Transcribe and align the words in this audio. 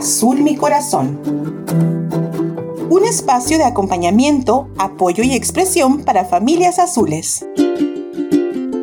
Azul 0.00 0.40
mi 0.40 0.56
corazón. 0.56 1.20
Un 2.88 3.04
espacio 3.04 3.58
de 3.58 3.64
acompañamiento, 3.64 4.70
apoyo 4.78 5.22
y 5.22 5.34
expresión 5.34 6.04
para 6.04 6.24
familias 6.24 6.78
azules. 6.78 7.46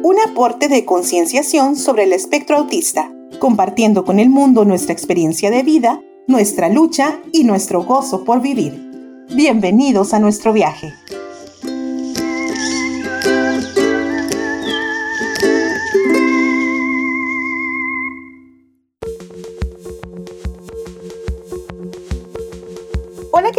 Un 0.04 0.16
aporte 0.30 0.68
de 0.68 0.86
concienciación 0.86 1.76
sobre 1.76 2.04
el 2.04 2.14
espectro 2.14 2.58
autista, 2.58 3.12
compartiendo 3.40 4.06
con 4.06 4.20
el 4.20 4.30
mundo 4.30 4.64
nuestra 4.64 4.94
experiencia 4.94 5.50
de 5.50 5.64
vida, 5.64 6.04
nuestra 6.28 6.70
lucha 6.70 7.20
y 7.32 7.46
nuestro 7.46 7.84
gozo 7.84 8.24
por 8.24 8.40
vivir. 8.40 9.26
Bienvenidos 9.36 10.14
a 10.14 10.20
nuestro 10.20 10.54
viaje. 10.54 10.94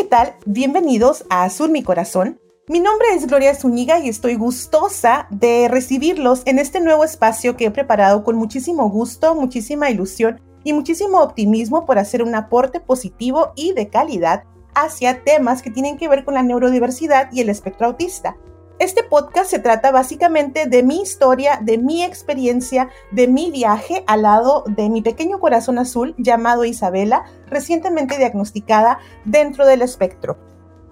Tal? 0.08 0.34
Bienvenidos 0.46 1.26
a 1.28 1.44
Azul 1.44 1.70
Mi 1.70 1.82
Corazón. 1.82 2.40
Mi 2.66 2.80
nombre 2.80 3.08
es 3.14 3.26
Gloria 3.26 3.54
Zúñiga 3.54 3.98
y 3.98 4.08
estoy 4.08 4.36
gustosa 4.36 5.26
de 5.30 5.68
recibirlos 5.68 6.42
en 6.46 6.58
este 6.58 6.80
nuevo 6.80 7.04
espacio 7.04 7.56
que 7.56 7.66
he 7.66 7.70
preparado 7.70 8.24
con 8.24 8.36
muchísimo 8.36 8.88
gusto, 8.88 9.34
muchísima 9.34 9.90
ilusión 9.90 10.40
y 10.64 10.72
muchísimo 10.72 11.20
optimismo 11.20 11.84
por 11.84 11.98
hacer 11.98 12.22
un 12.22 12.34
aporte 12.34 12.80
positivo 12.80 13.52
y 13.54 13.74
de 13.74 13.88
calidad 13.88 14.44
hacia 14.74 15.24
temas 15.24 15.60
que 15.60 15.70
tienen 15.70 15.98
que 15.98 16.08
ver 16.08 16.24
con 16.24 16.34
la 16.34 16.42
neurodiversidad 16.42 17.30
y 17.30 17.42
el 17.42 17.50
espectro 17.50 17.88
autista. 17.88 18.36
Este 18.78 19.02
podcast 19.02 19.50
se 19.50 19.58
trata 19.58 19.90
básicamente 19.90 20.66
de 20.66 20.84
mi 20.84 21.02
historia, 21.02 21.58
de 21.60 21.78
mi 21.78 22.04
experiencia, 22.04 22.90
de 23.10 23.26
mi 23.26 23.50
viaje 23.50 24.04
al 24.06 24.22
lado 24.22 24.62
de 24.68 24.88
mi 24.88 25.02
pequeño 25.02 25.40
corazón 25.40 25.78
azul 25.78 26.14
llamado 26.16 26.64
Isabela, 26.64 27.24
recientemente 27.48 28.18
diagnosticada 28.18 29.00
dentro 29.24 29.66
del 29.66 29.82
espectro. 29.82 30.38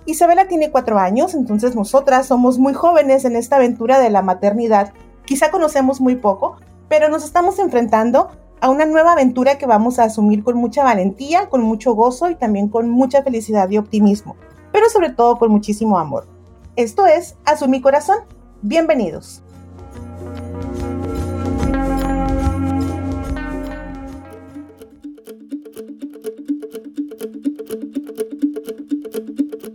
Isabela 0.05 0.49
tiene 0.49 0.73
cuatro 0.73 0.99
años, 0.99 1.35
entonces 1.35 1.77
nosotras 1.77 2.27
somos 2.27 2.59
muy 2.59 2.75
jóvenes 2.75 3.25
en 3.25 3.37
esta 3.37 3.55
aventura 3.55 4.01
de 4.01 4.11
la 4.11 4.23
maternidad. 4.23 4.93
Quizá 5.25 5.53
conocemos 5.53 6.01
muy 6.01 6.17
poco, 6.17 6.57
pero 6.89 7.09
nos 7.09 7.25
estamos 7.25 7.61
enfrentando 7.61 8.31
a 8.61 8.69
una 8.69 8.85
nueva 8.85 9.13
aventura 9.13 9.59
que 9.59 9.67
vamos 9.67 10.01
a 10.01 10.05
asumir 10.05 10.43
con 10.43 10.57
mucha 10.57 10.83
valentía, 10.83 11.49
con 11.49 11.63
mucho 11.63 11.95
gozo 11.95 12.31
y 12.31 12.35
también 12.35 12.69
con 12.69 12.91
mucha 12.91 13.23
felicidad 13.23 13.71
y 13.71 13.79
optimismo, 13.79 14.35
pero 14.73 14.89
sobre 14.91 15.11
todo 15.11 15.39
con 15.39 15.53
muchísimo 15.53 16.01
amor. 16.01 16.36
Esto 16.77 17.07
es 17.07 17.37
Azul 17.47 17.71
mi 17.71 17.81
corazón. 17.81 18.19
Bienvenidos. 18.61 19.43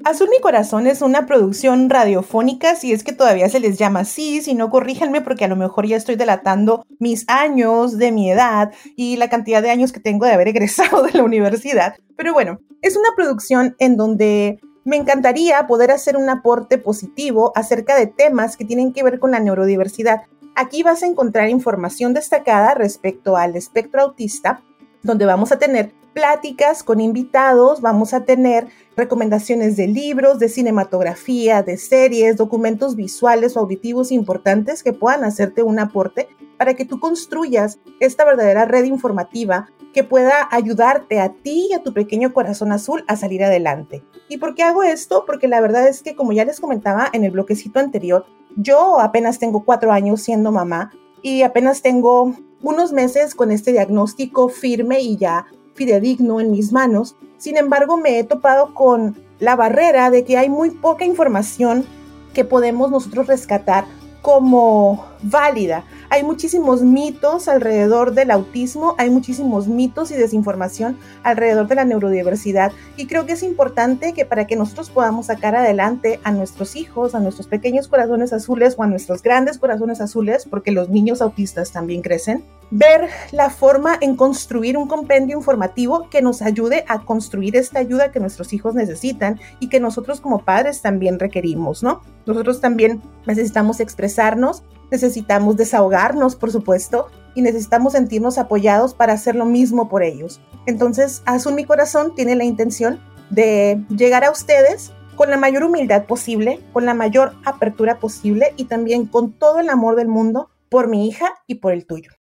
Azul 0.04 0.30
mi 0.30 0.40
corazón 0.42 0.86
es 0.86 1.02
una 1.02 1.26
producción 1.26 1.90
radiofónica, 1.90 2.76
si 2.76 2.92
es 2.92 3.04
que 3.04 3.14
todavía 3.14 3.50
se 3.50 3.60
les 3.60 3.80
llama 3.80 4.02
así, 4.02 4.44
si 4.44 4.54
no 4.54 4.70
corríjanme 4.70 5.22
porque 5.22 5.46
a 5.46 5.48
lo 5.48 5.56
mejor 5.56 5.88
ya 5.88 5.98
estoy 5.98 6.18
delatando 6.18 6.86
mis 7.00 7.26
años 7.28 7.98
de 7.98 8.12
mi 8.12 8.30
edad 8.30 8.72
y 8.96 9.16
la 9.16 9.28
cantidad 9.28 9.64
de 9.64 9.72
años 9.72 9.92
que 9.92 10.00
tengo 10.00 10.28
de 10.28 10.34
haber 10.34 10.50
egresado 10.50 11.02
de 11.02 11.14
la 11.14 11.24
universidad. 11.24 11.96
Pero 12.16 12.34
bueno, 12.34 12.60
es 12.84 12.96
una 12.96 13.10
producción 13.16 13.76
en 13.80 13.98
donde 13.98 14.60
me 14.84 14.98
encantaría 14.98 15.68
poder 15.68 15.92
hacer 15.92 16.18
un 16.18 16.30
aporte 16.30 16.78
positivo 16.78 17.52
acerca 17.56 17.96
de 17.96 18.08
temas 18.08 18.58
que 18.58 18.66
tienen 18.66 18.94
que 18.94 19.04
ver 19.04 19.20
con 19.20 19.32
la 19.32 19.40
neurodiversidad. 19.40 20.24
Aquí 20.56 20.84
vas 20.84 21.04
a 21.04 21.08
encontrar 21.08 21.50
información 21.50 22.14
destacada 22.14 22.74
respecto 22.74 23.38
al 23.38 23.56
espectro 23.56 24.02
autista, 24.02 24.64
donde 25.04 25.26
vamos 25.26 25.52
a 25.52 25.60
tener 25.60 25.94
pláticas 26.14 26.84
con 26.84 27.00
invitados, 27.00 27.80
vamos 27.80 28.14
a 28.14 28.26
tener 28.26 28.68
recomendaciones 28.98 29.78
de 29.78 29.88
libros, 29.88 30.40
de 30.40 30.50
cinematografía, 30.50 31.64
de 31.64 31.78
series, 31.78 32.36
documentos 32.36 32.96
visuales 32.96 33.56
o 33.56 33.62
auditivos 33.62 34.12
importantes 34.12 34.84
que 34.84 34.94
puedan 34.94 35.24
hacerte 35.24 35.64
un 35.64 35.80
aporte 35.80 36.28
para 36.58 36.74
que 36.74 36.86
tú 36.86 37.00
construyas 37.00 37.80
esta 38.00 38.26
verdadera 38.26 38.66
red 38.66 38.84
informativa 38.84 39.70
que 39.94 40.04
pueda 40.04 40.48
ayudarte 40.52 41.20
a 41.20 41.34
ti 41.34 41.68
y 41.70 41.74
a 41.74 41.84
tu 41.84 41.94
pequeño 41.94 42.34
corazón 42.34 42.72
azul 42.72 43.04
a 43.08 43.16
salir 43.16 43.44
adelante. 43.44 44.04
¿Y 44.30 44.38
por 44.38 44.56
qué 44.56 44.64
hago 44.64 44.84
esto? 44.84 45.24
Porque 45.26 45.48
la 45.48 45.62
verdad 45.62 45.88
es 45.88 46.02
que, 46.02 46.16
como 46.16 46.32
ya 46.32 46.46
les 46.46 46.60
comentaba 46.60 47.10
en 47.12 47.24
el 47.24 47.32
bloquecito 47.32 47.80
anterior, 47.80 48.26
yo 48.56 49.00
apenas 49.00 49.40
tengo 49.40 49.64
cuatro 49.64 49.92
años 49.92 50.22
siendo 50.22 50.52
mamá 50.52 50.92
y 51.22 51.42
apenas 51.44 51.82
tengo 51.82 52.34
unos 52.62 52.92
meses 52.92 53.36
con 53.36 53.52
este 53.52 53.72
diagnóstico 53.72 54.50
firme 54.50 55.02
y 55.02 55.18
ya 55.18 55.46
fidedigno 55.74 56.40
en 56.40 56.52
mis 56.52 56.72
manos. 56.72 57.16
Sin 57.38 57.58
embargo, 57.58 57.98
me 57.98 58.20
he 58.20 58.24
topado 58.24 58.74
con 58.74 59.18
la 59.40 59.56
barrera 59.56 60.12
de 60.12 60.24
que 60.24 60.38
hay 60.38 60.50
muy 60.50 60.70
poca 60.70 61.06
información 61.06 61.86
que 62.34 62.46
podemos 62.46 62.92
nosotros 62.92 63.28
rescatar 63.28 63.86
como 64.22 65.06
válida. 65.22 65.84
Hay 66.10 66.24
muchísimos 66.24 66.82
mitos 66.82 67.48
alrededor 67.48 68.14
del 68.14 68.32
autismo, 68.32 68.96
hay 68.98 69.10
muchísimos 69.10 69.68
mitos 69.68 70.12
y 70.12 70.16
desinformación 70.16 70.98
alrededor 71.24 71.68
de 71.68 71.76
la 71.76 71.86
neurodiversidad 71.86 72.72
y 72.98 73.08
creo 73.08 73.26
que 73.26 73.34
es 73.34 73.44
importante 73.44 74.14
que 74.14 74.26
para 74.26 74.48
que 74.48 74.56
nosotros 74.56 74.90
podamos 74.90 75.28
sacar 75.28 75.56
adelante 75.56 76.20
a 76.24 76.32
nuestros 76.32 76.76
hijos, 76.76 77.16
a 77.16 77.20
nuestros 77.20 77.48
pequeños 77.48 77.88
corazones 77.88 78.34
azules 78.34 78.76
o 78.78 78.84
a 78.84 78.88
nuestros 78.88 79.22
grandes 79.22 79.58
corazones 79.58 80.02
azules, 80.02 80.46
porque 80.50 80.72
los 80.72 80.90
niños 80.90 81.22
autistas 81.22 81.72
también 81.72 82.02
crecen, 82.02 82.44
ver 82.72 83.10
la 83.32 83.50
forma 83.50 83.98
en 84.00 84.16
construir 84.16 84.78
un 84.78 84.88
compendio 84.88 85.38
informativo 85.38 86.10
que 86.10 86.22
nos 86.22 86.42
ayude 86.42 86.86
a 86.88 87.02
construir 87.02 87.56
esta 87.56 87.80
ayuda 87.80 88.12
que 88.12 88.20
nuestros 88.20 88.54
hijos 88.54 88.76
necesitan 88.76 89.40
y 89.60 89.70
que 89.70 89.80
nosotros 89.80 90.22
como 90.22 90.44
padres 90.44 90.82
también 90.82 91.20
requerimos, 91.20 91.84
¿no? 91.84 92.02
Nosotros 92.26 92.62
también 92.62 93.02
necesitamos 93.26 93.80
expresarnos 93.80 94.64
necesitamos 94.92 95.58
desahogarnos, 95.58 96.36
por 96.36 96.52
supuesto, 96.52 97.08
y 97.34 97.42
necesitamos 97.42 97.94
sentirnos 97.94 98.38
apoyados 98.38 98.94
para 98.94 99.14
hacer 99.14 99.36
lo 99.36 99.46
mismo 99.46 99.90
por 99.90 100.04
ellos. 100.04 100.42
Entonces, 100.66 101.24
Azul 101.26 101.54
Mi 101.54 101.66
Corazón 101.66 102.14
tiene 102.14 102.36
la 102.36 102.44
intención 102.44 103.00
de 103.30 103.84
llegar 103.90 104.24
a 104.24 104.32
ustedes 104.32 104.92
con 105.16 105.30
la 105.30 105.38
mayor 105.38 105.64
humildad 105.64 106.06
posible, 106.06 106.60
con 106.74 106.86
la 106.86 106.94
mayor 106.94 107.34
apertura 107.46 108.00
posible 108.00 108.54
y 108.58 108.66
también 108.66 109.06
con 109.06 109.32
todo 109.34 109.60
el 109.60 109.70
amor 109.70 109.96
del 109.96 110.08
mundo 110.08 110.50
por 110.70 110.88
mi 110.88 111.08
hija 111.08 111.26
y 111.48 111.56
por 111.56 111.74
el 111.74 111.86
tuyo. 111.86 112.12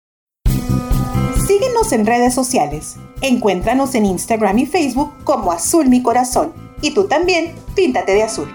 Síguenos 1.47 1.93
en 1.93 2.07
redes 2.07 2.35
sociales. 2.35 2.97
Encuéntranos 3.23 3.95
en 3.95 4.07
Instagram 4.07 4.59
y 4.59 4.67
Facebook 4.67 5.13
como 5.25 5.51
Azul 5.51 5.89
Mi 5.89 6.03
Corazón. 6.03 6.53
Y 6.81 6.95
tú 6.95 7.09
también, 7.09 7.55
píntate 7.75 8.13
de 8.13 8.23
azul. 8.23 8.49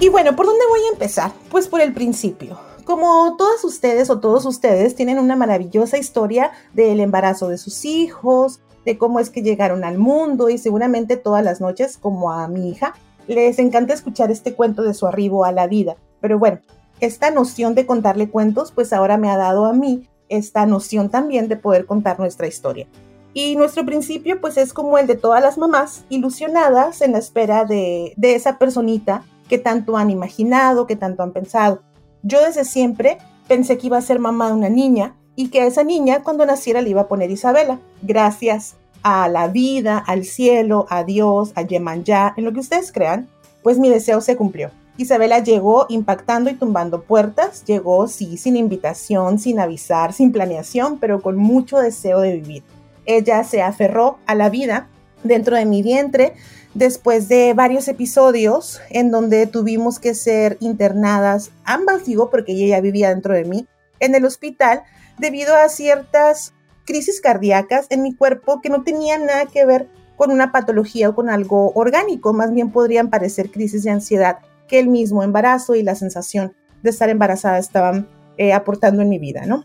Y 0.00 0.10
bueno, 0.10 0.36
¿por 0.36 0.46
dónde 0.46 0.64
voy 0.68 0.80
a 0.80 0.92
empezar? 0.92 1.32
Pues 1.50 1.66
por 1.66 1.80
el 1.80 1.92
principio. 1.92 2.56
Como 2.84 3.34
todas 3.36 3.64
ustedes 3.64 4.10
o 4.10 4.20
todos 4.20 4.44
ustedes 4.44 4.94
tienen 4.94 5.18
una 5.18 5.34
maravillosa 5.34 5.98
historia 5.98 6.52
del 6.72 7.00
embarazo 7.00 7.48
de 7.48 7.58
sus 7.58 7.84
hijos, 7.84 8.60
de 8.84 8.96
cómo 8.96 9.18
es 9.18 9.28
que 9.28 9.42
llegaron 9.42 9.82
al 9.82 9.98
mundo 9.98 10.50
y 10.50 10.58
seguramente 10.58 11.16
todas 11.16 11.42
las 11.42 11.60
noches, 11.60 11.98
como 11.98 12.30
a 12.30 12.46
mi 12.46 12.70
hija, 12.70 12.94
les 13.26 13.58
encanta 13.58 13.92
escuchar 13.92 14.30
este 14.30 14.54
cuento 14.54 14.82
de 14.82 14.94
su 14.94 15.04
arribo 15.04 15.44
a 15.44 15.50
la 15.50 15.66
vida. 15.66 15.96
Pero 16.20 16.38
bueno, 16.38 16.60
esta 17.00 17.32
noción 17.32 17.74
de 17.74 17.84
contarle 17.84 18.30
cuentos, 18.30 18.70
pues 18.70 18.92
ahora 18.92 19.16
me 19.16 19.30
ha 19.30 19.36
dado 19.36 19.66
a 19.66 19.72
mí 19.72 20.08
esta 20.28 20.64
noción 20.64 21.10
también 21.10 21.48
de 21.48 21.56
poder 21.56 21.86
contar 21.86 22.20
nuestra 22.20 22.46
historia. 22.46 22.86
Y 23.34 23.56
nuestro 23.56 23.84
principio, 23.84 24.40
pues 24.40 24.58
es 24.58 24.72
como 24.72 24.96
el 24.96 25.08
de 25.08 25.16
todas 25.16 25.42
las 25.42 25.58
mamás, 25.58 26.04
ilusionadas 26.08 27.02
en 27.02 27.12
la 27.12 27.18
espera 27.18 27.64
de, 27.64 28.14
de 28.16 28.36
esa 28.36 28.58
personita 28.58 29.24
que 29.48 29.58
tanto 29.58 29.96
han 29.96 30.10
imaginado, 30.10 30.86
que 30.86 30.96
tanto 30.96 31.22
han 31.22 31.32
pensado. 31.32 31.82
Yo 32.22 32.40
desde 32.44 32.64
siempre 32.64 33.18
pensé 33.46 33.78
que 33.78 33.86
iba 33.86 33.98
a 33.98 34.02
ser 34.02 34.18
mamá 34.18 34.48
de 34.48 34.54
una 34.54 34.68
niña 34.68 35.16
y 35.36 35.48
que 35.48 35.62
a 35.62 35.66
esa 35.66 35.84
niña 35.84 36.22
cuando 36.22 36.44
naciera 36.46 36.80
le 36.82 36.90
iba 36.90 37.02
a 37.02 37.08
poner 37.08 37.30
Isabela. 37.30 37.78
Gracias 38.02 38.76
a 39.02 39.28
la 39.28 39.48
vida, 39.48 39.98
al 39.98 40.24
cielo, 40.24 40.86
a 40.90 41.04
Dios, 41.04 41.52
a 41.54 41.62
Yemanjá, 41.62 42.34
en 42.36 42.44
lo 42.44 42.52
que 42.52 42.60
ustedes 42.60 42.92
crean, 42.92 43.28
pues 43.62 43.78
mi 43.78 43.88
deseo 43.88 44.20
se 44.20 44.36
cumplió. 44.36 44.70
Isabela 44.96 45.38
llegó 45.38 45.86
impactando 45.88 46.50
y 46.50 46.54
tumbando 46.54 47.02
puertas, 47.02 47.64
llegó 47.64 48.08
sí, 48.08 48.36
sin 48.36 48.56
invitación, 48.56 49.38
sin 49.38 49.60
avisar, 49.60 50.12
sin 50.12 50.32
planeación, 50.32 50.98
pero 50.98 51.22
con 51.22 51.36
mucho 51.36 51.78
deseo 51.78 52.20
de 52.20 52.34
vivir. 52.34 52.64
Ella 53.06 53.44
se 53.44 53.62
aferró 53.62 54.18
a 54.26 54.34
la 54.34 54.50
vida 54.50 54.88
dentro 55.22 55.56
de 55.56 55.66
mi 55.66 55.82
vientre, 55.82 56.34
después 56.74 57.28
de 57.28 57.54
varios 57.54 57.88
episodios 57.88 58.80
en 58.90 59.10
donde 59.10 59.46
tuvimos 59.46 59.98
que 59.98 60.14
ser 60.14 60.56
internadas, 60.60 61.50
ambas 61.64 62.04
digo 62.04 62.30
porque 62.30 62.52
ella 62.52 62.76
ya 62.76 62.80
vivía 62.80 63.08
dentro 63.08 63.34
de 63.34 63.44
mí, 63.44 63.66
en 64.00 64.14
el 64.14 64.24
hospital 64.24 64.82
debido 65.18 65.56
a 65.56 65.68
ciertas 65.68 66.54
crisis 66.84 67.20
cardíacas 67.20 67.86
en 67.90 68.02
mi 68.02 68.14
cuerpo 68.14 68.60
que 68.60 68.70
no 68.70 68.82
tenían 68.82 69.26
nada 69.26 69.46
que 69.46 69.64
ver 69.66 69.88
con 70.16 70.30
una 70.30 70.52
patología 70.52 71.10
o 71.10 71.14
con 71.14 71.30
algo 71.30 71.72
orgánico, 71.74 72.32
más 72.32 72.52
bien 72.52 72.70
podrían 72.72 73.10
parecer 73.10 73.50
crisis 73.50 73.84
de 73.84 73.90
ansiedad 73.90 74.38
que 74.66 74.78
el 74.78 74.88
mismo 74.88 75.22
embarazo 75.22 75.74
y 75.74 75.82
la 75.82 75.94
sensación 75.94 76.54
de 76.82 76.90
estar 76.90 77.08
embarazada 77.08 77.58
estaban 77.58 78.08
eh, 78.36 78.52
aportando 78.52 79.02
en 79.02 79.08
mi 79.08 79.18
vida, 79.18 79.46
¿no? 79.46 79.64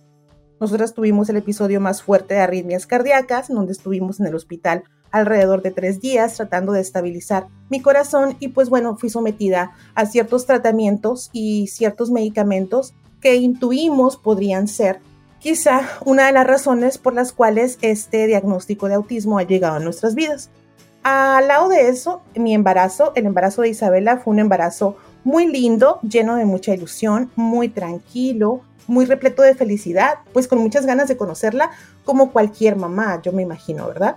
Nosotras 0.59 0.93
tuvimos 0.93 1.29
el 1.29 1.37
episodio 1.37 1.81
más 1.81 2.01
fuerte 2.01 2.35
de 2.35 2.39
arritmias 2.39 2.87
cardíacas, 2.87 3.49
donde 3.49 3.73
estuvimos 3.73 4.19
en 4.19 4.27
el 4.27 4.35
hospital 4.35 4.83
alrededor 5.13 5.61
de 5.61 5.71
tres 5.71 6.01
días 6.01 6.35
tratando 6.35 6.73
de 6.73 6.81
estabilizar 6.81 7.47
mi 7.69 7.81
corazón 7.81 8.35
y 8.39 8.49
pues 8.49 8.69
bueno, 8.69 8.97
fui 8.97 9.09
sometida 9.09 9.71
a 9.95 10.05
ciertos 10.07 10.45
tratamientos 10.45 11.29
y 11.31 11.67
ciertos 11.67 12.11
medicamentos 12.11 12.93
que 13.21 13.35
intuimos 13.35 14.17
podrían 14.17 14.67
ser 14.67 14.99
quizá 15.39 15.87
una 16.03 16.25
de 16.25 16.33
las 16.33 16.47
razones 16.47 16.97
por 16.97 17.13
las 17.13 17.31
cuales 17.31 17.77
este 17.81 18.27
diagnóstico 18.27 18.87
de 18.87 18.95
autismo 18.95 19.37
ha 19.37 19.43
llegado 19.43 19.75
a 19.75 19.79
nuestras 19.79 20.15
vidas. 20.15 20.49
Al 21.03 21.47
lado 21.47 21.69
de 21.69 21.89
eso, 21.89 22.21
mi 22.35 22.55
embarazo, 22.55 23.11
el 23.15 23.25
embarazo 23.25 23.61
de 23.61 23.69
Isabela 23.69 24.17
fue 24.17 24.33
un 24.33 24.39
embarazo 24.39 24.97
muy 25.23 25.45
lindo, 25.45 25.99
lleno 26.01 26.37
de 26.37 26.45
mucha 26.45 26.73
ilusión, 26.73 27.29
muy 27.35 27.69
tranquilo, 27.69 28.61
muy 28.87 29.05
repleto 29.05 29.43
de 29.43 29.53
felicidad, 29.53 30.19
pues 30.33 30.47
con 30.47 30.59
muchas 30.59 30.85
ganas 30.85 31.07
de 31.07 31.17
conocerla, 31.17 31.71
como 32.03 32.31
cualquier 32.31 32.77
mamá, 32.77 33.21
yo 33.21 33.31
me 33.31 33.43
imagino, 33.43 33.87
¿verdad? 33.87 34.15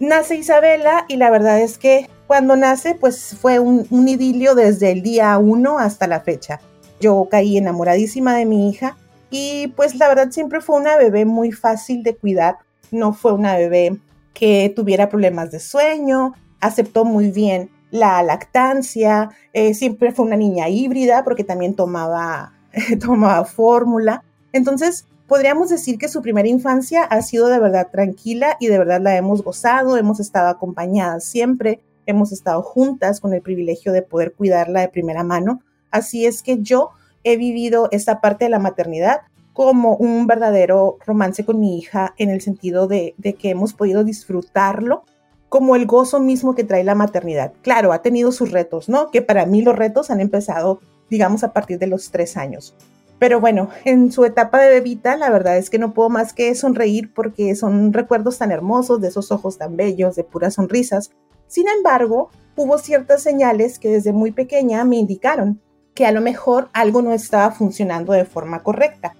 Nace 0.00 0.36
Isabela 0.36 1.04
y 1.08 1.16
la 1.16 1.30
verdad 1.30 1.60
es 1.60 1.76
que 1.76 2.08
cuando 2.26 2.56
nace, 2.56 2.94
pues 2.94 3.36
fue 3.40 3.58
un, 3.58 3.86
idilio 4.08 4.54
desde 4.54 4.92
el 4.92 5.02
día 5.02 5.36
uno 5.38 5.78
hasta 5.78 6.06
la 6.06 6.20
fecha. 6.20 6.60
Yo 7.00 7.26
caí 7.30 7.56
enamoradísima 7.56 8.36
de 8.36 8.44
mi 8.44 8.68
hija 8.68 8.96
y 9.30 9.68
pues 9.76 9.96
la 9.96 10.08
verdad 10.08 10.30
siempre 10.30 10.60
fue 10.60 10.78
una 10.78 10.96
bebé 10.96 11.24
muy 11.24 11.52
fácil 11.52 12.02
de 12.02 12.16
cuidar, 12.16 12.58
no 12.90 13.12
fue 13.12 13.32
una 13.32 13.56
bebé 13.56 13.98
que 14.34 14.72
tuviera 14.74 15.08
problemas 15.08 15.50
de 15.50 15.58
sueño, 15.58 16.34
aceptó 16.60 17.04
muy 17.04 17.30
bien 17.30 17.70
la 17.90 18.22
lactancia, 18.22 19.30
eh, 19.52 19.74
siempre 19.74 20.12
fue 20.12 20.26
una 20.26 20.36
niña 20.36 20.68
híbrida 20.68 21.24
porque 21.24 21.44
también 21.44 21.74
tomaba 21.74 22.52
tomaba 23.00 23.44
fórmula. 23.44 24.22
Entonces, 24.52 25.06
podríamos 25.28 25.68
decir 25.68 25.98
que 25.98 26.08
su 26.08 26.22
primera 26.22 26.48
infancia 26.48 27.04
ha 27.04 27.22
sido 27.22 27.46
de 27.46 27.60
verdad 27.60 27.88
tranquila 27.92 28.56
y 28.58 28.66
de 28.66 28.78
verdad 28.78 29.00
la 29.00 29.16
hemos 29.16 29.44
gozado, 29.44 29.96
hemos 29.96 30.18
estado 30.18 30.48
acompañadas 30.48 31.22
siempre, 31.24 31.80
hemos 32.06 32.32
estado 32.32 32.62
juntas 32.62 33.20
con 33.20 33.34
el 33.34 33.42
privilegio 33.42 33.92
de 33.92 34.02
poder 34.02 34.32
cuidarla 34.32 34.80
de 34.80 34.88
primera 34.88 35.22
mano. 35.22 35.62
Así 35.90 36.26
es 36.26 36.42
que 36.42 36.60
yo 36.62 36.90
he 37.22 37.36
vivido 37.36 37.88
esta 37.92 38.20
parte 38.20 38.46
de 38.46 38.50
la 38.50 38.58
maternidad 38.58 39.20
como 39.52 39.96
un 39.96 40.26
verdadero 40.26 40.98
romance 41.06 41.44
con 41.44 41.60
mi 41.60 41.78
hija 41.78 42.14
en 42.16 42.30
el 42.30 42.40
sentido 42.40 42.88
de, 42.88 43.14
que 43.38 43.50
hemos 43.50 43.74
podido 43.74 44.04
disfrutarlo 44.04 45.04
como 45.48 45.76
el 45.76 45.86
gozo 45.86 46.20
mismo 46.20 46.54
que 46.54 46.64
trae 46.64 46.84
la 46.84 46.94
maternidad. 46.94 47.52
Claro, 47.62 47.92
ha 47.92 48.02
tenido 48.02 48.32
sus 48.32 48.50
retos, 48.50 48.88
¿no? 48.88 49.10
Que 49.10 49.22
para 49.22 49.46
mí 49.46 49.62
los 49.62 49.76
retos 49.76 50.10
han 50.10 50.20
empezado 50.20 50.80
digamos 51.10 51.42
a 51.42 51.52
partir 51.52 51.78
de 51.78 51.86
los 51.86 52.10
tres 52.10 52.36
años. 52.36 52.74
Pero 53.18 53.40
bueno, 53.40 53.68
en 53.84 54.12
su 54.12 54.24
etapa 54.24 54.60
de 54.60 54.68
bebita, 54.68 55.16
la 55.16 55.30
verdad 55.30 55.56
es 55.56 55.70
que 55.70 55.78
no 55.78 55.92
puedo 55.92 56.08
más 56.08 56.32
que 56.32 56.54
sonreír 56.54 57.12
porque 57.12 57.54
son 57.56 57.92
recuerdos 57.92 58.38
tan 58.38 58.52
hermosos, 58.52 59.00
de 59.00 59.08
esos 59.08 59.32
ojos 59.32 59.58
tan 59.58 59.76
bellos, 59.76 60.14
de 60.14 60.24
puras 60.24 60.54
sonrisas. 60.54 61.10
Sin 61.48 61.66
embargo, 61.68 62.30
hubo 62.56 62.78
ciertas 62.78 63.22
señales 63.22 63.78
que 63.78 63.88
desde 63.88 64.12
muy 64.12 64.30
pequeña 64.30 64.84
me 64.84 64.96
indicaron 64.96 65.60
que 65.94 66.06
a 66.06 66.12
lo 66.12 66.20
mejor 66.20 66.68
algo 66.72 67.02
no 67.02 67.12
estaba 67.12 67.50
funcionando 67.50 68.12
de 68.12 68.24
forma 68.24 68.62
correcta. 68.62 69.16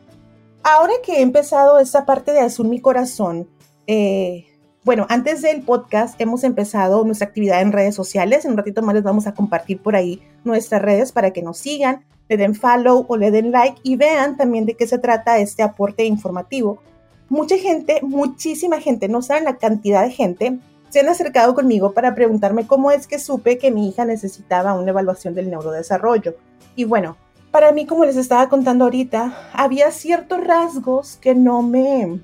Ahora 0.62 0.92
que 1.02 1.14
he 1.14 1.22
empezado 1.22 1.78
esta 1.80 2.06
parte 2.06 2.32
de 2.32 2.40
Azul 2.40 2.68
Mi 2.68 2.80
Corazón, 2.80 3.48
eh, 3.88 4.44
bueno, 4.84 5.06
antes 5.08 5.42
del 5.42 5.62
podcast 5.62 6.20
hemos 6.20 6.44
empezado 6.44 7.04
nuestra 7.04 7.26
actividad 7.26 7.60
en 7.62 7.72
redes 7.72 7.94
sociales. 7.94 8.44
En 8.44 8.52
un 8.52 8.56
ratito 8.58 8.82
más 8.82 8.94
les 8.94 9.02
vamos 9.02 9.26
a 9.26 9.34
compartir 9.34 9.82
por 9.82 9.96
ahí 9.96 10.22
nuestras 10.44 10.80
redes 10.80 11.10
para 11.10 11.32
que 11.32 11.42
nos 11.42 11.58
sigan, 11.58 12.04
le 12.28 12.36
den 12.36 12.54
follow 12.54 13.06
o 13.08 13.16
le 13.16 13.30
den 13.30 13.50
like 13.50 13.80
y 13.82 13.96
vean 13.96 14.36
también 14.36 14.66
de 14.66 14.74
qué 14.74 14.86
se 14.86 14.98
trata 14.98 15.38
este 15.38 15.62
aporte 15.62 16.04
informativo. 16.04 16.78
Mucha 17.28 17.56
gente, 17.58 18.00
muchísima 18.02 18.80
gente, 18.80 19.08
no 19.08 19.22
saben 19.22 19.44
la 19.44 19.56
cantidad 19.56 20.02
de 20.02 20.10
gente, 20.10 20.58
se 20.88 21.00
han 21.00 21.08
acercado 21.08 21.54
conmigo 21.54 21.92
para 21.92 22.14
preguntarme 22.14 22.66
cómo 22.66 22.90
es 22.90 23.06
que 23.06 23.18
supe 23.18 23.58
que 23.58 23.70
mi 23.70 23.88
hija 23.88 24.04
necesitaba 24.04 24.74
una 24.74 24.90
evaluación 24.90 25.34
del 25.34 25.50
neurodesarrollo. 25.50 26.36
Y 26.76 26.84
bueno, 26.84 27.16
para 27.50 27.72
mí, 27.72 27.86
como 27.86 28.04
les 28.04 28.16
estaba 28.16 28.48
contando 28.48 28.84
ahorita, 28.84 29.50
había 29.52 29.90
ciertos 29.90 30.42
rasgos 30.42 31.16
que 31.16 31.34
no 31.34 31.62
me, 31.62 32.20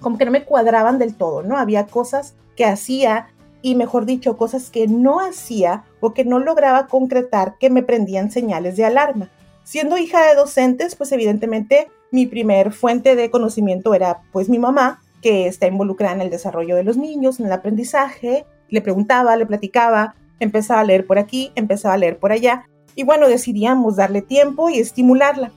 como 0.00 0.16
que 0.16 0.24
no 0.24 0.30
me 0.30 0.44
cuadraban 0.44 0.98
del 0.98 1.14
todo, 1.14 1.42
¿no? 1.42 1.58
Había 1.58 1.86
cosas 1.86 2.34
que 2.56 2.64
hacía 2.64 3.28
y 3.62 3.74
mejor 3.74 4.06
dicho, 4.06 4.36
cosas 4.36 4.70
que 4.70 4.86
no 4.86 5.20
hacía 5.20 5.84
o 6.00 6.14
que 6.14 6.24
no 6.24 6.38
lograba 6.38 6.86
concretar 6.86 7.56
que 7.58 7.68
me 7.68 7.82
prendían 7.82 8.30
señales 8.30 8.76
de 8.76 8.84
alarma. 8.84 9.28
Siendo 9.66 9.98
hija 9.98 10.24
de 10.28 10.36
docentes, 10.36 10.94
pues 10.94 11.10
evidentemente 11.10 11.88
mi 12.12 12.26
primer 12.26 12.72
fuente 12.72 13.16
de 13.16 13.32
conocimiento 13.32 13.94
era 13.94 14.20
pues 14.30 14.48
mi 14.48 14.60
mamá, 14.60 15.02
que 15.20 15.48
está 15.48 15.66
involucrada 15.66 16.14
en 16.14 16.20
el 16.20 16.30
desarrollo 16.30 16.76
de 16.76 16.84
los 16.84 16.96
niños, 16.96 17.40
en 17.40 17.46
el 17.46 17.52
aprendizaje. 17.52 18.46
Le 18.68 18.80
preguntaba, 18.80 19.34
le 19.34 19.44
platicaba, 19.44 20.14
empezaba 20.38 20.82
a 20.82 20.84
leer 20.84 21.04
por 21.04 21.18
aquí, 21.18 21.50
empezaba 21.56 21.94
a 21.94 21.98
leer 21.98 22.20
por 22.20 22.30
allá. 22.30 22.64
Y 22.94 23.02
bueno, 23.02 23.26
decidíamos 23.26 23.96
darle 23.96 24.22
tiempo 24.22 24.70
y 24.70 24.78
estimularla. 24.78 25.50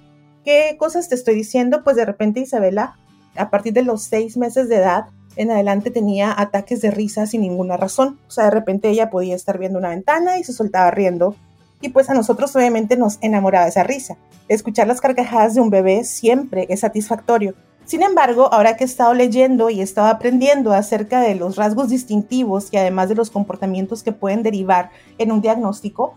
¿Qué 0.43 0.75
cosas 0.79 1.07
te 1.07 1.13
estoy 1.13 1.35
diciendo? 1.35 1.83
Pues 1.83 1.95
de 1.95 2.05
repente 2.05 2.39
Isabela 2.39 2.97
a 3.35 3.51
partir 3.51 3.73
de 3.73 3.83
los 3.83 4.01
seis 4.01 4.37
meses 4.37 4.69
de 4.69 4.77
edad 4.77 5.05
en 5.35 5.51
adelante 5.51 5.91
tenía 5.91 6.33
ataques 6.35 6.81
de 6.81 6.89
risa 6.89 7.27
sin 7.27 7.41
ninguna 7.41 7.77
razón. 7.77 8.19
O 8.27 8.31
sea, 8.31 8.45
de 8.45 8.51
repente 8.51 8.89
ella 8.89 9.11
podía 9.11 9.35
estar 9.35 9.59
viendo 9.59 9.77
una 9.77 9.89
ventana 9.89 10.39
y 10.39 10.43
se 10.43 10.51
soltaba 10.51 10.89
riendo. 10.89 11.35
Y 11.81 11.89
pues 11.89 12.09
a 12.09 12.13
nosotros 12.13 12.55
obviamente 12.55 12.97
nos 12.97 13.17
enamoraba 13.21 13.67
esa 13.67 13.83
risa. 13.83 14.17
Escuchar 14.47 14.87
las 14.87 15.01
carcajadas 15.01 15.55
de 15.55 15.61
un 15.61 15.69
bebé 15.69 16.03
siempre 16.03 16.65
es 16.69 16.81
satisfactorio. 16.81 17.55
Sin 17.85 18.03
embargo, 18.03 18.53
ahora 18.53 18.77
que 18.77 18.83
he 18.83 18.87
estado 18.87 19.13
leyendo 19.15 19.69
y 19.69 19.79
he 19.79 19.83
estado 19.83 20.09
aprendiendo 20.09 20.73
acerca 20.73 21.21
de 21.21 21.33
los 21.33 21.55
rasgos 21.55 21.89
distintivos 21.89 22.67
y 22.71 22.77
además 22.77 23.09
de 23.09 23.15
los 23.15 23.31
comportamientos 23.31 24.03
que 24.03 24.11
pueden 24.11 24.43
derivar 24.43 24.91
en 25.17 25.31
un 25.31 25.41
diagnóstico, 25.41 26.15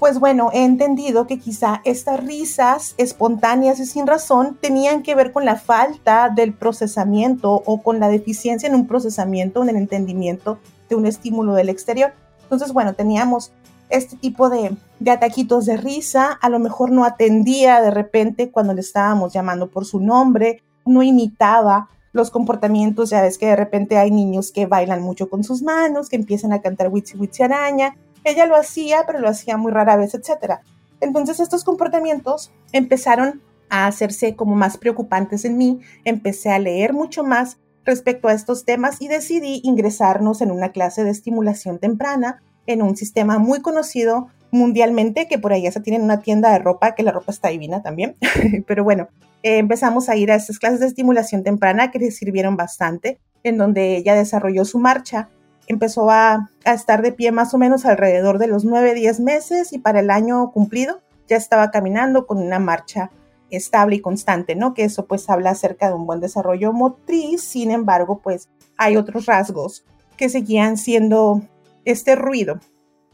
pues 0.00 0.18
bueno, 0.18 0.50
he 0.52 0.64
entendido 0.64 1.28
que 1.28 1.38
quizá 1.38 1.80
estas 1.84 2.24
risas 2.24 2.94
espontáneas 2.98 3.78
y 3.78 3.86
sin 3.86 4.08
razón 4.08 4.58
tenían 4.60 5.04
que 5.04 5.14
ver 5.14 5.30
con 5.30 5.44
la 5.44 5.54
falta 5.54 6.28
del 6.28 6.54
procesamiento 6.54 7.62
o 7.66 7.80
con 7.80 8.00
la 8.00 8.08
deficiencia 8.08 8.68
en 8.68 8.74
un 8.74 8.88
procesamiento, 8.88 9.62
en 9.62 9.68
el 9.68 9.76
entendimiento 9.76 10.58
de 10.88 10.96
un 10.96 11.06
estímulo 11.06 11.54
del 11.54 11.68
exterior. 11.68 12.14
Entonces, 12.42 12.72
bueno, 12.72 12.94
teníamos 12.94 13.52
este 13.92 14.16
tipo 14.16 14.48
de, 14.48 14.74
ataquitos 15.10 15.66
de 15.66 15.76
risa, 15.76 16.32
a 16.32 16.48
lo 16.48 16.58
mejor 16.58 16.90
no 16.90 17.04
atendía 17.04 17.80
de 17.82 17.90
repente 17.90 18.50
cuando 18.50 18.72
le 18.72 18.80
estábamos 18.80 19.34
llamando 19.34 19.70
por 19.70 19.84
su 19.84 20.00
nombre, 20.00 20.62
no 20.86 21.02
imitaba 21.02 21.90
los 22.12 22.30
comportamientos, 22.30 23.10
ya 23.10 23.20
ves 23.20 23.36
que 23.36 23.46
de 23.46 23.56
repente 23.56 23.98
hay 23.98 24.10
niños 24.10 24.50
que 24.50 24.66
bailan 24.66 25.02
mucho 25.02 25.28
con 25.28 25.44
sus 25.44 25.62
manos, 25.62 26.08
que 26.08 26.16
empiezan 26.16 26.52
a 26.52 26.62
cantar 26.62 26.88
witsi 26.88 27.18
witsi 27.18 27.42
araña, 27.42 27.96
ella 28.24 28.46
lo 28.46 28.56
hacía, 28.56 29.04
pero 29.06 29.18
lo 29.18 29.28
hacía 29.28 29.58
muy 29.58 29.72
rara 29.72 29.96
vez, 29.96 30.14
etc. 30.14 30.60
Entonces 31.00 31.38
estos 31.38 31.62
comportamientos 31.62 32.50
empezaron 32.72 33.42
a 33.68 33.86
hacerse 33.86 34.36
como 34.36 34.54
más 34.54 34.78
preocupantes 34.78 35.44
en 35.44 35.58
mí, 35.58 35.80
empecé 36.04 36.50
a 36.50 36.58
leer 36.58 36.94
mucho 36.94 37.24
más 37.24 37.58
respecto 37.84 38.28
a 38.28 38.32
estos 38.32 38.64
temas 38.64 39.02
y 39.02 39.08
decidí 39.08 39.60
ingresarnos 39.64 40.40
en 40.40 40.50
una 40.50 40.72
clase 40.72 41.04
de 41.04 41.10
estimulación 41.10 41.78
temprana 41.78 42.42
en 42.66 42.82
un 42.82 42.96
sistema 42.96 43.38
muy 43.38 43.60
conocido 43.60 44.28
mundialmente, 44.50 45.28
que 45.28 45.38
por 45.38 45.56
ya 45.56 45.72
se 45.72 45.80
tiene 45.80 46.02
una 46.02 46.20
tienda 46.20 46.52
de 46.52 46.58
ropa, 46.58 46.94
que 46.94 47.02
la 47.02 47.12
ropa 47.12 47.32
está 47.32 47.48
divina 47.48 47.82
también. 47.82 48.16
Pero 48.66 48.84
bueno, 48.84 49.08
eh, 49.42 49.58
empezamos 49.58 50.08
a 50.08 50.16
ir 50.16 50.30
a 50.30 50.36
estas 50.36 50.58
clases 50.58 50.80
de 50.80 50.86
estimulación 50.86 51.42
temprana 51.42 51.90
que 51.90 51.98
le 51.98 52.10
sirvieron 52.10 52.56
bastante, 52.56 53.18
en 53.42 53.56
donde 53.56 53.96
ella 53.96 54.14
desarrolló 54.14 54.64
su 54.64 54.78
marcha 54.78 55.28
empezó 55.66 56.10
a, 56.10 56.50
estar 56.64 57.02
de 57.02 57.12
pie 57.12 57.32
más 57.32 57.54
o 57.54 57.58
menos 57.58 57.84
alrededor 57.84 58.38
de 58.38 58.46
los 58.46 58.64
9, 58.64 58.94
10 58.94 59.20
meses 59.20 59.72
y 59.72 59.78
para 59.78 60.00
el 60.00 60.10
año 60.10 60.50
cumplido 60.52 61.00
ya 61.28 61.36
estaba 61.36 61.70
caminando 61.70 62.26
con 62.26 62.38
una 62.38 62.58
marcha 62.58 63.10
estable 63.50 63.96
y 63.96 64.00
constante, 64.00 64.54
¿no? 64.54 64.74
Que 64.74 64.84
eso 64.84 65.06
pues 65.06 65.28
habla 65.28 65.50
acerca 65.50 65.88
de 65.88 65.94
un 65.94 66.06
buen 66.06 66.20
desarrollo 66.20 66.72
motriz, 66.72 67.42
sin 67.42 67.70
embargo 67.70 68.20
pues 68.22 68.48
hay 68.76 68.96
otros 68.96 69.26
rasgos 69.26 69.84
que 70.16 70.28
seguían 70.28 70.76
siendo 70.76 71.42
este 71.84 72.16
ruido, 72.16 72.60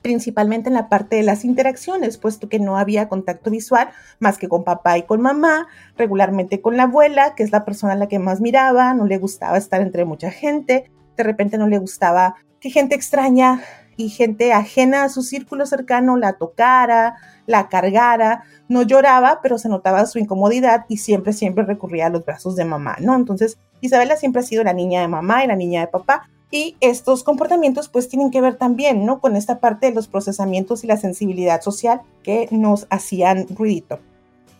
principalmente 0.02 0.68
en 0.68 0.74
la 0.74 0.88
parte 0.88 1.16
de 1.16 1.22
las 1.22 1.44
interacciones, 1.44 2.18
puesto 2.18 2.48
que 2.48 2.58
no 2.58 2.78
había 2.78 3.08
contacto 3.08 3.50
visual 3.50 3.90
más 4.20 4.38
que 4.38 4.48
con 4.48 4.64
papá 4.64 4.98
y 4.98 5.02
con 5.02 5.20
mamá, 5.20 5.68
regularmente 5.96 6.60
con 6.60 6.76
la 6.76 6.84
abuela, 6.84 7.34
que 7.34 7.42
es 7.42 7.52
la 7.52 7.64
persona 7.64 7.94
a 7.94 7.96
la 7.96 8.08
que 8.08 8.18
más 8.18 8.40
miraba, 8.40 8.94
no 8.94 9.06
le 9.06 9.18
gustaba 9.18 9.58
estar 9.58 9.80
entre 9.80 10.04
mucha 10.04 10.30
gente, 10.30 10.90
de 11.16 11.24
repente 11.24 11.58
no 11.58 11.66
le 11.66 11.78
gustaba 11.78 12.36
que 12.60 12.70
gente 12.70 12.94
extraña 12.94 13.62
y 13.96 14.10
gente 14.10 14.52
ajena 14.52 15.02
a 15.02 15.08
su 15.08 15.22
círculo 15.22 15.66
cercano 15.66 16.16
la 16.16 16.34
tocara, 16.34 17.16
la 17.46 17.68
cargara, 17.68 18.44
no 18.68 18.82
lloraba, 18.82 19.40
pero 19.42 19.58
se 19.58 19.68
notaba 19.68 20.06
su 20.06 20.20
incomodidad 20.20 20.86
y 20.88 20.98
siempre, 20.98 21.32
siempre 21.32 21.64
recurría 21.64 22.06
a 22.06 22.10
los 22.10 22.24
brazos 22.24 22.54
de 22.54 22.64
mamá, 22.64 22.96
¿no? 23.00 23.16
Entonces, 23.16 23.58
Isabela 23.80 24.16
siempre 24.16 24.40
ha 24.40 24.44
sido 24.44 24.62
la 24.62 24.72
niña 24.72 25.00
de 25.00 25.08
mamá 25.08 25.44
y 25.44 25.48
la 25.48 25.56
niña 25.56 25.80
de 25.80 25.88
papá. 25.88 26.28
Y 26.50 26.76
estos 26.80 27.24
comportamientos 27.24 27.88
pues 27.88 28.08
tienen 28.08 28.30
que 28.30 28.40
ver 28.40 28.56
también, 28.56 29.04
¿no? 29.04 29.20
Con 29.20 29.36
esta 29.36 29.60
parte 29.60 29.86
de 29.86 29.94
los 29.94 30.08
procesamientos 30.08 30.82
y 30.82 30.86
la 30.86 30.96
sensibilidad 30.96 31.60
social 31.60 32.00
que 32.22 32.48
nos 32.50 32.86
hacían 32.90 33.46
ruidito. 33.50 34.00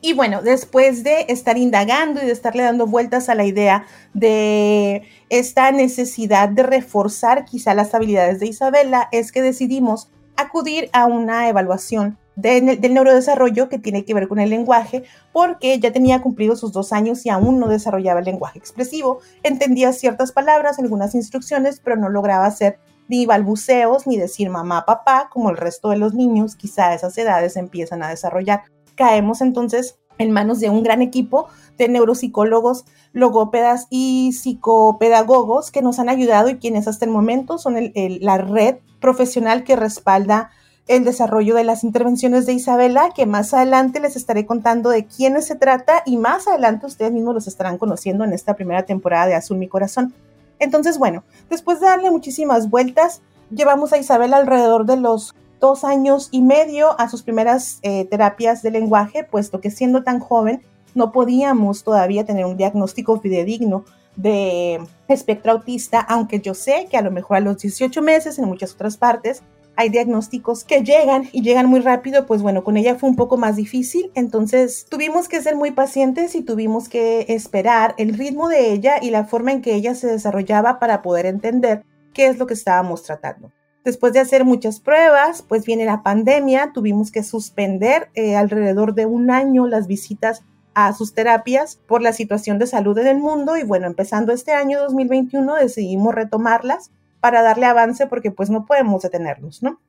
Y 0.00 0.12
bueno, 0.12 0.42
después 0.42 1.02
de 1.02 1.26
estar 1.28 1.59
indagando 1.59 2.23
y 2.23 2.26
de 2.26 2.33
estarle 2.33 2.62
dando 2.62 2.87
vueltas 2.87 3.28
a 3.28 3.35
la 3.35 3.45
idea 3.45 3.85
de 4.14 5.02
esta 5.28 5.73
necesidad 5.73 6.49
de 6.49 6.62
reforzar 6.62 7.45
quizá 7.45 7.75
las 7.75 7.95
habilidades 7.95 8.38
de 8.38 8.47
Isabela, 8.47 9.09
es 9.11 9.33
que 9.33 9.42
decidimos 9.42 10.09
acudir 10.37 10.88
a 10.92 11.07
una 11.07 11.49
evaluación 11.49 12.16
del 12.38 12.95
neurodesarrollo 12.95 13.68
que 13.68 13.80
tiene 13.80 14.04
que 14.04 14.14
ver 14.14 14.28
con 14.28 14.38
el 14.38 14.50
lenguaje, 14.50 15.02
porque 15.33 15.80
ya 15.80 15.92
tenía 15.92 16.23
cumplido 16.23 16.54
sus 16.54 16.73
dos 16.73 16.92
años 16.92 17.26
y 17.26 17.30
aún 17.30 17.59
no 17.59 17.66
desarrollaba 17.66 18.21
el 18.21 18.26
lenguaje 18.26 18.61
expresivo. 18.61 19.18
Entendía 19.42 19.92
ciertas 19.92 20.30
palabras, 20.30 20.78
algunas 20.78 21.16
instrucciones, 21.16 21.80
pero 21.83 21.97
no 21.97 22.09
lograba 22.09 22.47
hacer 22.47 22.78
ni 23.09 23.26
balbuceos 23.26 24.07
ni 24.07 24.16
decir 24.18 24.50
mamá, 24.50 24.85
papá, 24.87 25.28
como 25.33 25.50
el 25.50 25.57
resto 25.57 25.88
de 25.88 25.97
los 25.97 26.14
niños, 26.14 26.54
quizá 26.54 26.88
a 26.88 26.95
esas 26.95 27.18
edades 27.18 27.57
empiezan 27.57 28.04
a 28.04 28.09
desarrollar. 28.09 28.62
Caemos 28.95 29.40
entonces 29.40 29.99
en 30.18 30.30
manos 30.30 30.61
de 30.61 30.71
un 30.71 30.85
gran 30.85 31.02
equipo 31.02 31.49
de 31.76 31.88
neuropsicólogos, 31.88 32.85
logópedas 33.12 33.88
y 33.90 34.33
psicopedagogos 34.33 35.73
que 35.73 35.83
nos 35.83 35.99
han 35.99 36.09
ayudado 36.09 36.50
y 36.50 36.59
quienes 36.59 36.87
hasta 36.87 37.04
el 37.04 37.11
momento 37.11 37.59
son 37.59 37.76
la 37.95 38.38
red 38.38 38.76
profesional 39.00 39.64
que 39.64 39.75
respalda 39.75 40.50
el 40.88 41.04
desarrollo 41.04 41.54
de 41.54 41.64
las 41.64 41.85
intervenciones 41.85 42.47
de 42.47 42.54
Isabela, 42.54 43.11
que 43.14 43.26
más 43.26 43.52
adelante 43.52 44.00
les 44.00 44.16
estaré 44.16 44.47
contando 44.47 44.88
de 44.88 45.04
quiénes 45.04 45.47
se 45.47 45.54
trata 45.54 46.02
y 46.07 46.16
más 46.16 46.49
adelante 46.49 46.87
ustedes 46.87 47.12
mismos 47.12 47.35
los 47.35 47.47
estarán 47.47 47.76
conociendo 47.76 48.25
en 48.25 48.33
esta 48.33 48.54
primera 48.57 48.85
temporada 48.85 49.26
de 49.26 49.35
Azul 49.35 49.59
Mi 49.59 49.68
Corazón. 49.68 50.14
Entonces, 50.59 50.99
bueno, 50.99 51.25
después 51.50 51.78
de 51.80 51.87
darle 51.87 52.11
muchísimas 52.11 52.71
vueltas, 52.71 53.21
llevamos 53.50 53.92
a 53.92 53.99
Isabela 53.99 54.38
alrededor 54.38 54.87
de 54.87 54.97
los 54.97 55.35
dos 55.61 55.85
años 55.85 56.28
y 56.30 56.40
medio 56.40 56.99
a 56.99 57.09
sus 57.09 57.23
primeras 57.23 57.80
eh, 57.83 58.07
terapias 58.07 58.62
de 58.62 58.71
lenguaje, 58.71 59.25
puesto 59.25 59.61
que 59.61 59.71
siendo 59.71 60.02
tan 60.02 60.21
joven 60.21 60.62
no 60.95 61.12
podíamos 61.12 61.85
todavía 61.85 62.25
tener 62.25 62.47
un 62.47 62.57
diagnóstico 62.57 63.21
fidedigno 63.21 63.85
de 64.16 64.80
espectro 65.07 65.52
autista, 65.52 66.00
aunque 66.00 66.40
yo 66.40 66.54
sé 66.54 66.88
que 66.90 66.97
a 66.97 67.02
lo 67.02 67.11
mejor 67.11 67.37
a 67.37 67.40
los 67.40 67.59
18 67.59 68.00
meses 68.02 68.38
en 68.38 68.47
muchas 68.47 68.73
otras 68.73 68.97
partes 68.97 69.42
hay 69.79 69.91
diagnósticos 69.91 70.65
que 70.65 70.83
llegan 70.83 71.29
y 71.31 71.43
llegan 71.43 71.67
muy 71.67 71.79
rápido, 71.79 72.27
pues 72.27 72.43
bueno, 72.43 72.65
con 72.65 72.77
ella 72.77 72.97
fue 72.97 73.09
un 73.09 73.15
poco 73.15 73.37
más 73.37 73.55
difícil, 73.55 74.11
entonces 74.17 74.87
tuvimos 74.91 75.29
que 75.29 75.41
ser 75.41 75.55
muy 75.55 75.71
pacientes 75.71 76.35
y 76.35 76.43
tuvimos 76.43 76.89
que 76.89 77.27
esperar 77.29 77.95
el 77.97 78.19
ritmo 78.19 78.49
de 78.49 78.73
ella 78.73 78.97
y 79.01 79.11
la 79.11 79.25
forma 79.25 79.53
en 79.53 79.63
que 79.63 79.75
ella 79.75 79.95
se 79.95 80.09
desarrollaba 80.09 80.81
para 80.81 81.01
poder 81.01 81.27
entender 81.27 81.85
qué 82.13 82.27
es 82.27 82.39
lo 82.39 82.49
que 82.49 82.55
estábamos 82.55 83.05
tratando. 83.05 83.53
Después 83.85 84.13
de 84.13 84.19
hacer 84.19 84.45
muchas 84.45 84.81
pruebas, 84.81 85.43
pues 85.43 85.65
viene 85.65 85.85
la 85.85 86.03
pandemia, 86.03 86.73
tuvimos 86.75 87.13
que 87.13 87.23
suspender 87.23 88.09
eh, 88.15 88.35
alrededor 88.35 88.97
de 88.97 89.07
un 89.07 89.31
año 89.31 89.69
las 89.69 89.87
visitas 89.87 90.43
a 90.75 90.93
sus 90.93 91.15
terapias 91.15 91.79
por 91.87 92.03
la 92.03 92.13
situación 92.13 92.59
de 92.59 92.67
salud 92.67 92.99
en 92.99 93.07
el 93.07 93.19
mundo 93.19 93.57
y 93.57 93.63
bueno, 93.63 93.87
empezando 93.87 94.33
este 94.33 94.51
año 94.51 94.81
2021 94.81 95.55
decidimos 95.55 96.17
retomarlas 96.17 96.91
para 97.21 97.43
darle 97.43 97.67
avance 97.67 98.07
porque 98.07 98.31
pues 98.31 98.51
no 98.51 98.67
podemos 98.67 99.03
detenernos, 99.03 99.63
¿no? 99.63 99.81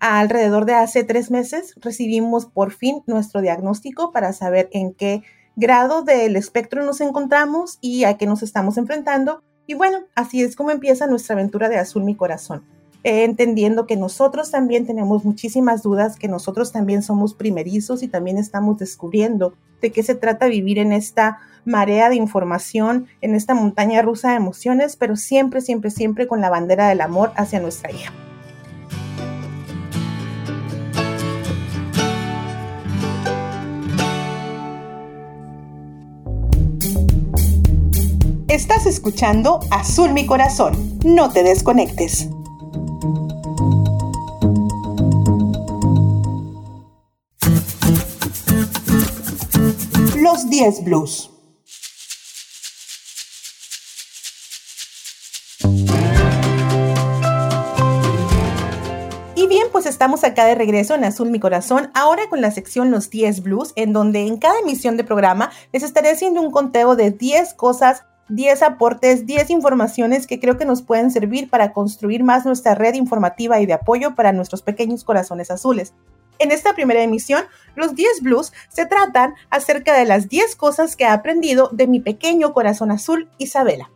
Alrededor 0.00 0.64
de 0.64 0.74
hace 0.74 1.02
tres 1.02 1.30
meses 1.30 1.74
recibimos 1.76 2.46
por 2.46 2.70
fin 2.70 3.02
nuestro 3.06 3.40
diagnóstico 3.40 4.12
para 4.12 4.32
saber 4.32 4.68
en 4.72 4.94
qué 4.94 5.22
grado 5.56 6.02
del 6.02 6.36
espectro 6.36 6.84
nos 6.84 7.00
encontramos 7.00 7.78
y 7.80 8.04
a 8.04 8.16
qué 8.16 8.26
nos 8.26 8.42
estamos 8.42 8.78
enfrentando. 8.78 9.42
Y 9.66 9.74
bueno, 9.74 10.04
así 10.14 10.42
es 10.42 10.54
como 10.54 10.70
empieza 10.70 11.08
nuestra 11.08 11.34
aventura 11.34 11.68
de 11.68 11.78
Azul 11.78 12.04
Mi 12.04 12.14
Corazón. 12.14 12.77
Eh, 13.04 13.24
entendiendo 13.24 13.86
que 13.86 13.96
nosotros 13.96 14.50
también 14.50 14.86
tenemos 14.86 15.24
muchísimas 15.24 15.82
dudas, 15.82 16.16
que 16.16 16.28
nosotros 16.28 16.72
también 16.72 17.02
somos 17.02 17.34
primerizos 17.34 18.02
y 18.02 18.08
también 18.08 18.38
estamos 18.38 18.78
descubriendo 18.78 19.54
de 19.80 19.92
qué 19.92 20.02
se 20.02 20.16
trata 20.16 20.46
vivir 20.46 20.78
en 20.78 20.92
esta 20.92 21.38
marea 21.64 22.08
de 22.08 22.16
información, 22.16 23.06
en 23.20 23.34
esta 23.34 23.54
montaña 23.54 24.02
rusa 24.02 24.30
de 24.30 24.36
emociones, 24.36 24.96
pero 24.96 25.16
siempre, 25.16 25.60
siempre, 25.60 25.90
siempre 25.90 26.26
con 26.26 26.40
la 26.40 26.50
bandera 26.50 26.88
del 26.88 27.00
amor 27.00 27.32
hacia 27.36 27.60
nuestra 27.60 27.92
hija. 27.92 28.12
Estás 38.48 38.86
escuchando 38.86 39.60
Azul 39.70 40.12
mi 40.12 40.26
corazón. 40.26 40.98
No 41.04 41.30
te 41.30 41.42
desconectes. 41.44 42.28
Los 50.48 50.50
10 50.50 50.84
Blues. 50.84 51.30
pues 59.72 59.84
estamos 59.86 60.24
acá 60.24 60.46
de 60.46 60.54
regreso 60.54 60.94
en 60.94 61.04
Azul 61.04 61.30
Mi 61.30 61.38
Corazón, 61.38 61.90
ahora 61.94 62.28
con 62.30 62.40
la 62.40 62.50
sección 62.50 62.90
Los 62.90 63.10
10 63.10 63.42
Blues, 63.42 63.72
en 63.76 63.92
donde 63.92 64.26
en 64.26 64.38
cada 64.38 64.58
emisión 64.60 64.96
de 64.96 65.04
programa 65.04 65.50
les 65.72 65.82
estaré 65.82 66.10
haciendo 66.10 66.40
un 66.40 66.50
conteo 66.50 66.96
de 66.96 67.10
10 67.10 67.54
cosas 67.54 68.04
10 68.30 68.62
aportes, 68.62 69.26
10 69.26 69.50
informaciones 69.50 70.26
que 70.26 70.40
creo 70.40 70.56
que 70.56 70.64
nos 70.64 70.82
pueden 70.82 71.10
servir 71.10 71.50
para 71.50 71.72
construir 71.72 72.24
más 72.24 72.46
nuestra 72.46 72.74
red 72.74 72.94
informativa 72.94 73.60
y 73.60 73.66
de 73.66 73.74
apoyo 73.74 74.14
para 74.14 74.32
nuestros 74.32 74.62
pequeños 74.62 75.04
corazones 75.04 75.50
azules. 75.50 75.92
En 76.38 76.52
esta 76.52 76.74
primera 76.74 77.02
emisión, 77.02 77.44
los 77.74 77.94
10 77.94 78.22
blues 78.22 78.52
se 78.68 78.86
tratan 78.86 79.34
acerca 79.50 79.94
de 79.94 80.04
las 80.04 80.28
10 80.28 80.54
cosas 80.56 80.94
que 80.94 81.04
he 81.04 81.08
aprendido 81.08 81.68
de 81.72 81.88
mi 81.88 82.00
pequeño 82.00 82.52
corazón 82.52 82.92
azul, 82.92 83.28
Isabela. 83.38 83.90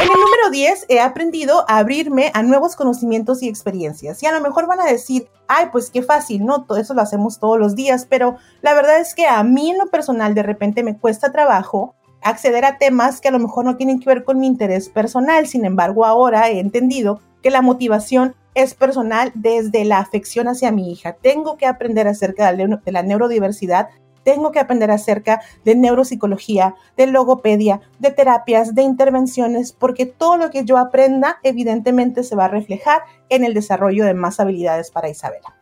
En 0.00 0.10
el 0.10 0.20
número 0.20 0.50
10 0.50 0.86
he 0.88 1.00
aprendido 1.00 1.64
a 1.68 1.78
abrirme 1.78 2.32
a 2.34 2.42
nuevos 2.42 2.74
conocimientos 2.74 3.42
y 3.42 3.48
experiencias. 3.48 4.22
Y 4.22 4.26
a 4.26 4.32
lo 4.32 4.40
mejor 4.40 4.66
van 4.66 4.80
a 4.80 4.86
decir, 4.86 5.28
ay, 5.46 5.66
pues 5.70 5.90
qué 5.90 6.02
fácil, 6.02 6.44
¿no? 6.44 6.64
Todo 6.64 6.78
eso 6.78 6.94
lo 6.94 7.02
hacemos 7.02 7.38
todos 7.38 7.58
los 7.58 7.76
días, 7.76 8.06
pero 8.10 8.36
la 8.60 8.74
verdad 8.74 8.98
es 8.98 9.14
que 9.14 9.26
a 9.26 9.42
mí 9.44 9.70
en 9.70 9.78
lo 9.78 9.86
personal 9.86 10.34
de 10.34 10.42
repente 10.42 10.82
me 10.82 10.98
cuesta 10.98 11.30
trabajo 11.30 11.94
acceder 12.22 12.64
a 12.64 12.78
temas 12.78 13.20
que 13.20 13.28
a 13.28 13.32
lo 13.32 13.38
mejor 13.38 13.64
no 13.64 13.76
tienen 13.76 14.00
que 14.00 14.06
ver 14.06 14.24
con 14.24 14.40
mi 14.40 14.48
interés 14.48 14.88
personal. 14.88 15.46
Sin 15.46 15.64
embargo, 15.64 16.04
ahora 16.04 16.50
he 16.50 16.58
entendido 16.58 17.20
que 17.42 17.50
la 17.50 17.62
motivación 17.62 18.34
es 18.54 18.74
personal 18.74 19.32
desde 19.34 19.84
la 19.84 19.98
afección 19.98 20.48
hacia 20.48 20.72
mi 20.72 20.92
hija. 20.92 21.14
Tengo 21.20 21.56
que 21.56 21.66
aprender 21.66 22.08
acerca 22.08 22.52
de 22.52 22.92
la 22.92 23.02
neurodiversidad 23.02 23.88
tengo 24.24 24.50
que 24.50 24.58
aprender 24.58 24.90
acerca 24.90 25.42
de 25.64 25.76
neuropsicología, 25.76 26.74
de 26.96 27.06
logopedia, 27.06 27.80
de 27.98 28.10
terapias, 28.10 28.74
de 28.74 28.82
intervenciones, 28.82 29.72
porque 29.72 30.06
todo 30.06 30.36
lo 30.36 30.50
que 30.50 30.64
yo 30.64 30.78
aprenda 30.78 31.38
evidentemente 31.42 32.24
se 32.24 32.34
va 32.34 32.46
a 32.46 32.48
reflejar 32.48 33.02
en 33.28 33.44
el 33.44 33.54
desarrollo 33.54 34.04
de 34.04 34.14
más 34.14 34.40
habilidades 34.40 34.90
para 34.90 35.08
Isabela. 35.08 35.54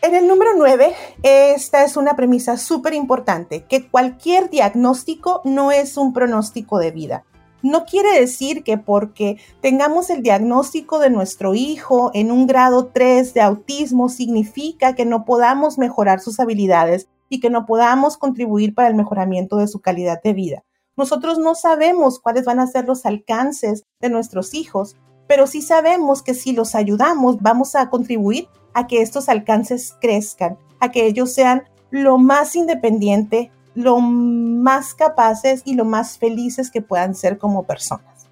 En 0.00 0.14
el 0.14 0.28
número 0.28 0.52
9, 0.56 0.94
esta 1.22 1.84
es 1.84 1.96
una 1.96 2.14
premisa 2.14 2.56
súper 2.56 2.94
importante, 2.94 3.64
que 3.64 3.88
cualquier 3.88 4.48
diagnóstico 4.48 5.40
no 5.44 5.72
es 5.72 5.96
un 5.96 6.12
pronóstico 6.12 6.78
de 6.78 6.92
vida. 6.92 7.24
No 7.62 7.84
quiere 7.84 8.20
decir 8.20 8.62
que 8.62 8.78
porque 8.78 9.38
tengamos 9.60 10.10
el 10.10 10.22
diagnóstico 10.22 11.00
de 11.00 11.10
nuestro 11.10 11.54
hijo 11.54 12.10
en 12.14 12.30
un 12.30 12.46
grado 12.46 12.86
3 12.86 13.34
de 13.34 13.40
autismo 13.40 14.08
significa 14.08 14.94
que 14.94 15.04
no 15.04 15.24
podamos 15.24 15.76
mejorar 15.76 16.20
sus 16.20 16.38
habilidades 16.38 17.08
y 17.28 17.40
que 17.40 17.50
no 17.50 17.66
podamos 17.66 18.16
contribuir 18.16 18.74
para 18.74 18.88
el 18.88 18.94
mejoramiento 18.94 19.56
de 19.56 19.66
su 19.66 19.80
calidad 19.80 20.22
de 20.22 20.34
vida. 20.34 20.64
Nosotros 20.96 21.38
no 21.38 21.54
sabemos 21.54 22.20
cuáles 22.20 22.44
van 22.44 22.60
a 22.60 22.66
ser 22.66 22.84
los 22.86 23.06
alcances 23.06 23.84
de 24.00 24.08
nuestros 24.08 24.54
hijos, 24.54 24.96
pero 25.26 25.46
sí 25.46 25.60
sabemos 25.60 26.22
que 26.22 26.34
si 26.34 26.52
los 26.52 26.74
ayudamos 26.74 27.38
vamos 27.40 27.74
a 27.74 27.90
contribuir 27.90 28.48
a 28.72 28.86
que 28.86 29.02
estos 29.02 29.28
alcances 29.28 29.96
crezcan, 30.00 30.58
a 30.80 30.90
que 30.90 31.06
ellos 31.06 31.32
sean 31.32 31.64
lo 31.90 32.18
más 32.18 32.54
independiente, 32.56 33.50
lo 33.78 34.00
más 34.00 34.92
capaces 34.92 35.62
y 35.64 35.76
lo 35.76 35.84
más 35.84 36.18
felices 36.18 36.72
que 36.72 36.82
puedan 36.82 37.14
ser 37.14 37.38
como 37.38 37.62
personas. 37.62 38.26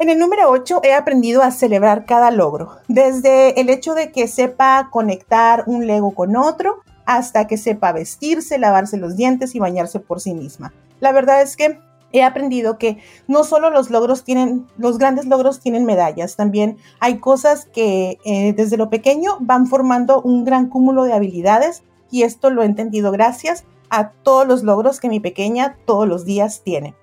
En 0.00 0.08
el 0.08 0.18
número 0.18 0.50
8 0.50 0.80
he 0.82 0.94
aprendido 0.94 1.42
a 1.42 1.52
celebrar 1.52 2.06
cada 2.06 2.32
logro, 2.32 2.78
desde 2.88 3.60
el 3.60 3.70
hecho 3.70 3.94
de 3.94 4.10
que 4.10 4.26
sepa 4.26 4.88
conectar 4.90 5.62
un 5.68 5.86
Lego 5.86 6.10
con 6.10 6.34
otro 6.36 6.80
hasta 7.06 7.46
que 7.46 7.56
sepa 7.56 7.92
vestirse, 7.92 8.58
lavarse 8.58 8.96
los 8.96 9.16
dientes 9.16 9.54
y 9.54 9.60
bañarse 9.60 10.00
por 10.00 10.20
sí 10.20 10.34
misma. 10.34 10.72
La 10.98 11.12
verdad 11.12 11.40
es 11.40 11.56
que 11.56 11.78
he 12.10 12.24
aprendido 12.24 12.78
que 12.78 12.98
no 13.28 13.44
solo 13.44 13.70
los 13.70 13.90
logros 13.90 14.24
tienen, 14.24 14.66
los 14.76 14.98
grandes 14.98 15.26
logros 15.26 15.60
tienen 15.60 15.84
medallas, 15.84 16.34
también 16.34 16.78
hay 16.98 17.20
cosas 17.20 17.66
que 17.66 18.18
eh, 18.24 18.54
desde 18.54 18.76
lo 18.76 18.90
pequeño 18.90 19.36
van 19.38 19.68
formando 19.68 20.20
un 20.20 20.44
gran 20.44 20.68
cúmulo 20.68 21.04
de 21.04 21.12
habilidades 21.12 21.84
y 22.10 22.24
esto 22.24 22.50
lo 22.50 22.62
he 22.62 22.66
entendido 22.66 23.12
gracias 23.12 23.64
a 23.90 24.10
todos 24.10 24.46
los 24.46 24.62
logros 24.62 25.00
que 25.00 25.08
mi 25.08 25.20
pequeña 25.20 25.76
todos 25.84 26.08
los 26.08 26.24
días 26.24 26.62
tiene. 26.64 26.94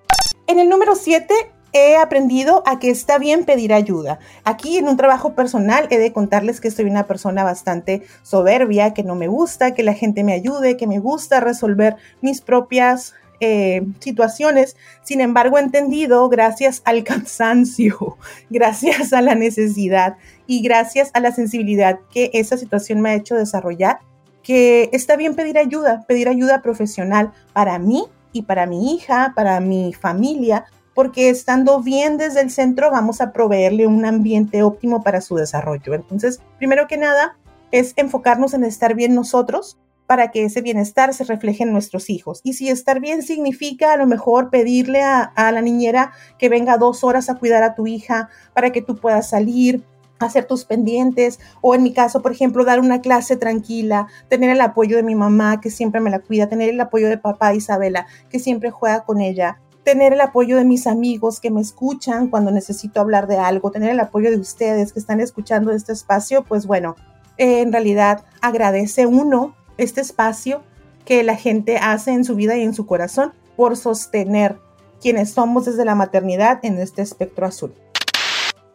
En 0.46 0.58
el 0.58 0.68
número 0.68 0.94
7 0.94 1.32
he 1.72 1.96
aprendido 1.96 2.62
a 2.66 2.78
que 2.78 2.90
está 2.90 3.18
bien 3.18 3.44
pedir 3.44 3.72
ayuda. 3.72 4.18
Aquí 4.44 4.78
en 4.78 4.88
un 4.88 4.96
trabajo 4.96 5.34
personal 5.34 5.86
he 5.90 5.98
de 5.98 6.12
contarles 6.12 6.60
que 6.60 6.70
soy 6.70 6.86
una 6.86 7.06
persona 7.06 7.44
bastante 7.44 8.02
soberbia, 8.22 8.94
que 8.94 9.02
no 9.02 9.14
me 9.14 9.28
gusta 9.28 9.74
que 9.74 9.82
la 9.82 9.94
gente 9.94 10.24
me 10.24 10.32
ayude, 10.32 10.76
que 10.76 10.86
me 10.86 10.98
gusta 10.98 11.40
resolver 11.40 11.96
mis 12.22 12.40
propias 12.40 13.14
eh, 13.40 13.86
situaciones. 14.00 14.76
Sin 15.02 15.20
embargo, 15.20 15.58
he 15.58 15.60
entendido 15.62 16.28
gracias 16.28 16.82
al 16.84 17.04
cansancio, 17.04 18.16
gracias 18.50 19.12
a 19.12 19.22
la 19.22 19.34
necesidad 19.34 20.16
y 20.46 20.62
gracias 20.62 21.10
a 21.14 21.20
la 21.20 21.32
sensibilidad 21.32 22.00
que 22.10 22.30
esa 22.32 22.56
situación 22.56 23.00
me 23.00 23.10
ha 23.10 23.14
hecho 23.14 23.36
desarrollar, 23.36 24.00
que 24.48 24.88
está 24.94 25.14
bien 25.16 25.34
pedir 25.34 25.58
ayuda, 25.58 26.06
pedir 26.08 26.26
ayuda 26.26 26.62
profesional 26.62 27.34
para 27.52 27.78
mí 27.78 28.06
y 28.32 28.44
para 28.44 28.64
mi 28.64 28.94
hija, 28.94 29.34
para 29.36 29.60
mi 29.60 29.92
familia, 29.92 30.64
porque 30.94 31.28
estando 31.28 31.82
bien 31.82 32.16
desde 32.16 32.40
el 32.40 32.50
centro 32.50 32.90
vamos 32.90 33.20
a 33.20 33.34
proveerle 33.34 33.86
un 33.86 34.06
ambiente 34.06 34.62
óptimo 34.62 35.02
para 35.02 35.20
su 35.20 35.36
desarrollo. 35.36 35.92
Entonces, 35.92 36.40
primero 36.56 36.86
que 36.86 36.96
nada, 36.96 37.36
es 37.72 37.92
enfocarnos 37.96 38.54
en 38.54 38.64
estar 38.64 38.94
bien 38.94 39.14
nosotros 39.14 39.76
para 40.06 40.30
que 40.30 40.44
ese 40.44 40.62
bienestar 40.62 41.12
se 41.12 41.24
refleje 41.24 41.64
en 41.64 41.72
nuestros 41.74 42.08
hijos. 42.08 42.40
Y 42.42 42.54
si 42.54 42.70
estar 42.70 43.00
bien 43.00 43.22
significa 43.22 43.92
a 43.92 43.98
lo 43.98 44.06
mejor 44.06 44.48
pedirle 44.48 45.02
a, 45.02 45.30
la 45.36 45.60
niñera 45.60 46.12
que 46.38 46.48
venga 46.48 46.78
dos 46.78 47.04
horas 47.04 47.28
a 47.28 47.34
cuidar 47.34 47.64
a 47.64 47.74
tu 47.74 47.86
hija 47.86 48.30
para 48.54 48.72
que 48.72 48.80
tú 48.80 48.96
puedas 48.96 49.28
salir, 49.28 49.84
hacer 50.18 50.46
tus 50.46 50.64
pendientes 50.64 51.38
o 51.60 51.74
en 51.74 51.82
mi 51.82 51.92
caso, 51.92 52.22
por 52.22 52.32
ejemplo, 52.32 52.64
dar 52.64 52.80
una 52.80 53.00
clase 53.00 53.36
tranquila, 53.36 54.08
tener 54.28 54.50
el 54.50 54.60
apoyo 54.60 54.96
de 54.96 55.02
mi 55.02 55.14
mamá 55.14 55.60
que 55.60 55.70
siempre 55.70 56.00
me 56.00 56.10
la 56.10 56.20
cuida, 56.20 56.48
tener 56.48 56.70
el 56.70 56.80
apoyo 56.80 57.08
de 57.08 57.18
papá 57.18 57.54
Isabela 57.54 58.06
que 58.30 58.38
siempre 58.38 58.70
juega 58.70 59.04
con 59.04 59.20
ella, 59.20 59.60
tener 59.84 60.12
el 60.12 60.20
apoyo 60.20 60.56
de 60.56 60.64
mis 60.64 60.86
amigos 60.86 61.40
que 61.40 61.50
me 61.50 61.60
escuchan 61.60 62.28
cuando 62.28 62.50
necesito 62.50 63.00
hablar 63.00 63.26
de 63.26 63.38
algo, 63.38 63.70
tener 63.70 63.90
el 63.90 64.00
apoyo 64.00 64.30
de 64.30 64.36
ustedes 64.36 64.92
que 64.92 64.98
están 64.98 65.20
escuchando 65.20 65.72
este 65.72 65.92
espacio, 65.92 66.44
pues 66.44 66.66
bueno, 66.66 66.96
eh, 67.38 67.60
en 67.60 67.72
realidad 67.72 68.24
agradece 68.42 69.06
uno 69.06 69.54
este 69.78 70.00
espacio 70.00 70.62
que 71.04 71.22
la 71.22 71.36
gente 71.36 71.78
hace 71.78 72.10
en 72.12 72.24
su 72.24 72.34
vida 72.34 72.56
y 72.56 72.62
en 72.62 72.74
su 72.74 72.84
corazón 72.84 73.32
por 73.56 73.76
sostener 73.76 74.58
quienes 75.00 75.30
somos 75.30 75.64
desde 75.64 75.84
la 75.84 75.94
maternidad 75.94 76.58
en 76.62 76.78
este 76.78 77.00
espectro 77.00 77.46
azul. 77.46 77.72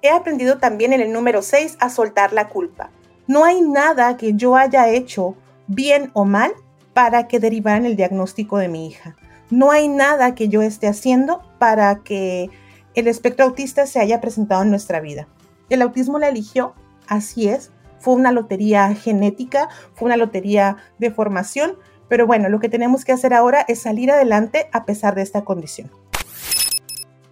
He 0.06 0.10
aprendido 0.10 0.58
también 0.58 0.92
en 0.92 1.00
el 1.00 1.14
número 1.14 1.42
6 1.42 1.78
a 1.80 1.90
soltar 1.90 2.34
la 2.34 2.50
culpa. 2.50 2.92
No 3.26 3.46
hay 3.46 3.62
nada 3.62 4.18
que 4.18 4.34
yo 4.34 4.58
haya 4.58 4.90
hecho 4.90 5.38
bien 5.68 6.12
o 6.14 6.26
mal 6.26 6.52
para 6.94 7.30
que 7.30 7.40
derivara 7.40 7.78
en 7.78 7.86
el 7.86 7.96
diagnóstico 7.96 8.58
de 8.58 8.68
mi 8.68 8.86
hija. 8.86 9.16
No 9.50 9.72
hay 9.72 9.88
nada 9.88 10.36
que 10.36 10.50
yo 10.50 10.62
esté 10.62 10.88
haciendo 10.88 11.42
para 11.58 12.04
que 12.04 12.50
el 12.96 13.08
espectro 13.08 13.46
autista 13.46 13.88
se 13.88 14.02
haya 14.02 14.20
presentado 14.20 14.64
en 14.64 14.72
nuestra 14.72 15.00
vida. 15.00 15.30
El 15.70 15.82
autismo 15.82 16.20
la 16.20 16.28
eligió, 16.28 16.74
así 17.08 17.48
es, 17.48 17.72
fue 18.00 18.16
una 18.16 18.34
lotería 18.34 18.94
genética, 18.96 19.70
fue 19.94 20.08
una 20.08 20.18
lotería 20.18 20.76
de 21.00 21.12
formación, 21.12 21.78
pero 22.10 22.28
bueno, 22.28 22.50
lo 22.50 22.60
que 22.60 22.68
tenemos 22.68 23.06
que 23.06 23.14
hacer 23.14 23.34
ahora 23.34 23.64
es 23.70 23.80
salir 23.80 24.12
adelante 24.12 24.68
a 24.74 24.84
pesar 24.84 25.16
de 25.16 25.22
esta 25.22 25.46
condición. 25.46 25.90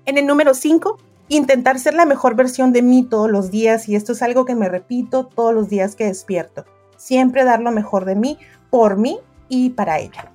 En 0.06 0.18
el 0.18 0.26
número 0.26 0.54
5, 0.54 0.98
intentar 1.36 1.80
ser 1.80 1.94
la 1.94 2.06
mejor 2.06 2.36
versión 2.36 2.74
de 2.74 2.82
mí 2.82 3.04
todos 3.04 3.32
los 3.32 3.52
días 3.52 3.88
y 3.88 3.96
esto 3.96 4.12
es 4.12 4.22
algo 4.22 4.44
que 4.44 4.54
me 4.54 4.68
repito 4.68 5.26
todos 5.28 5.54
los 5.54 5.70
días 5.70 5.96
que 5.96 6.04
despierto. 6.06 6.66
Siempre 6.98 7.46
dar 7.46 7.62
lo 7.62 7.72
mejor 7.72 8.04
de 8.04 8.16
mí, 8.16 8.38
por 8.70 8.98
mí 8.98 9.18
y 9.48 9.70
para 9.70 10.00
ella. 10.00 10.34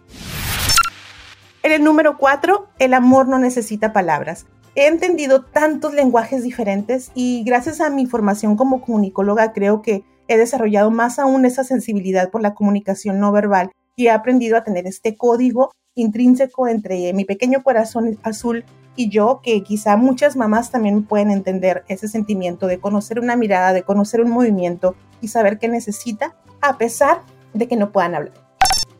En 1.63 1.73
el 1.73 1.85
número 1.85 2.17
cuatro, 2.17 2.69
el 2.79 2.95
amor 2.95 3.29
no 3.29 3.39
necesita 3.39 3.93
palabras. 3.93 4.47
He 4.75 4.87
entendido 4.87 5.45
tantos 5.45 5.93
lenguajes 5.93 6.43
diferentes 6.43 7.11
y 7.15 7.45
gracias 7.45 7.83
a 7.83 7.91
mi 7.91 8.07
formación 8.07 8.57
como 8.57 8.81
comunicóloga 8.81 9.53
creo 9.53 9.83
que 9.83 10.03
he 10.29 10.39
desarrollado 10.39 10.91
más 10.91 11.19
aún 11.19 11.45
esa 11.45 11.63
sensibilidad 11.63 12.31
por 12.31 12.41
la 12.41 12.55
comunicación 12.55 13.21
no 13.21 13.33
verbal 13.33 13.71
y 13.97 14.07
he 14.07 14.11
aprendido 14.11 14.57
a 14.57 14.65
tener 14.65 14.87
este 14.87 15.15
código 15.15 15.73
intrínseco 15.95 16.69
entre 16.69 17.13
mi 17.13 17.27
pequeño 17.27 17.63
corazón 17.63 18.19
azul 18.23 18.65
y 18.97 19.11
yo, 19.11 19.41
que 19.43 19.63
quizá 19.63 19.97
muchas 19.97 20.37
mamás 20.37 20.71
también 20.71 21.05
pueden 21.05 21.31
entender 21.31 21.85
ese 21.89 22.09
sentimiento 22.09 22.67
de 22.67 22.79
conocer 22.79 23.21
una 23.21 23.37
mirada, 23.37 23.73
de 23.73 23.83
conocer 23.83 24.21
un 24.21 24.31
movimiento 24.31 24.97
y 25.21 25.29
saber 25.29 25.59
qué 25.59 25.69
necesita, 25.69 26.35
a 26.61 26.79
pesar 26.79 27.23
de 27.55 27.69
que 27.69 27.77
no 27.77 27.93
puedan 27.93 28.15
hablar. 28.15 28.47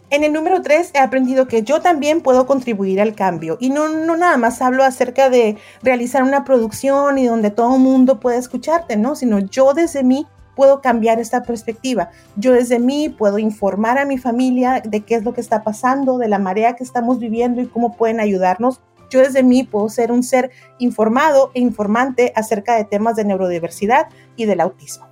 En 0.09 0.23
el 0.23 0.33
número 0.33 0.63
3 0.63 0.93
he 0.95 0.99
aprendido 0.99 1.49
que 1.49 1.65
yo 1.65 1.81
también 1.81 2.21
puedo 2.21 2.47
contribuir 2.47 3.01
al 3.01 3.17
cambio 3.17 3.57
y 3.59 3.71
no, 3.71 3.89
no 3.89 4.17
nada 4.17 4.37
más 4.37 4.63
hablo 4.63 4.85
acerca 4.85 5.31
de 5.31 5.57
realizar 5.83 6.23
una 6.23 6.45
producción 6.45 7.19
y 7.19 7.27
donde 7.27 7.51
todo 7.51 7.75
el 7.75 7.83
mundo 7.83 8.21
puede 8.21 8.39
escucharte, 8.39 8.97
¿no? 8.97 9.17
Sino 9.17 9.41
yo 9.41 9.75
desde 9.75 10.05
mí 10.05 10.25
puedo 10.55 10.81
cambiar 10.81 11.21
esta 11.21 11.43
perspectiva. 11.43 12.11
Yo 12.37 12.53
desde 12.53 12.81
mí 12.81 13.09
puedo 13.09 13.39
informar 13.39 13.99
a 13.99 14.05
mi 14.05 14.17
familia 14.17 14.81
de 14.85 15.03
qué 15.03 15.17
es 15.17 15.25
lo 15.25 15.35
que 15.35 15.41
está 15.41 15.63
pasando, 15.65 16.19
de 16.19 16.29
la 16.29 16.39
marea 16.39 16.75
que 16.75 16.85
estamos 16.85 17.19
viviendo 17.21 17.61
y 17.61 17.67
cómo 17.67 17.97
pueden 17.97 18.19
ayudarnos. 18.19 18.81
Yo 19.11 19.21
desde 19.21 19.43
mí 19.43 19.65
puedo 19.65 19.89
ser 19.89 20.13
un 20.13 20.23
ser 20.23 20.51
informado 20.79 21.51
e 21.55 21.61
informante 21.61 22.33
acerca 22.35 22.77
de 22.77 22.85
temas 22.85 23.17
de 23.17 23.25
neurodiversidad 23.25 24.09
y 24.37 24.47
del 24.47 24.61
autismo. 24.61 25.07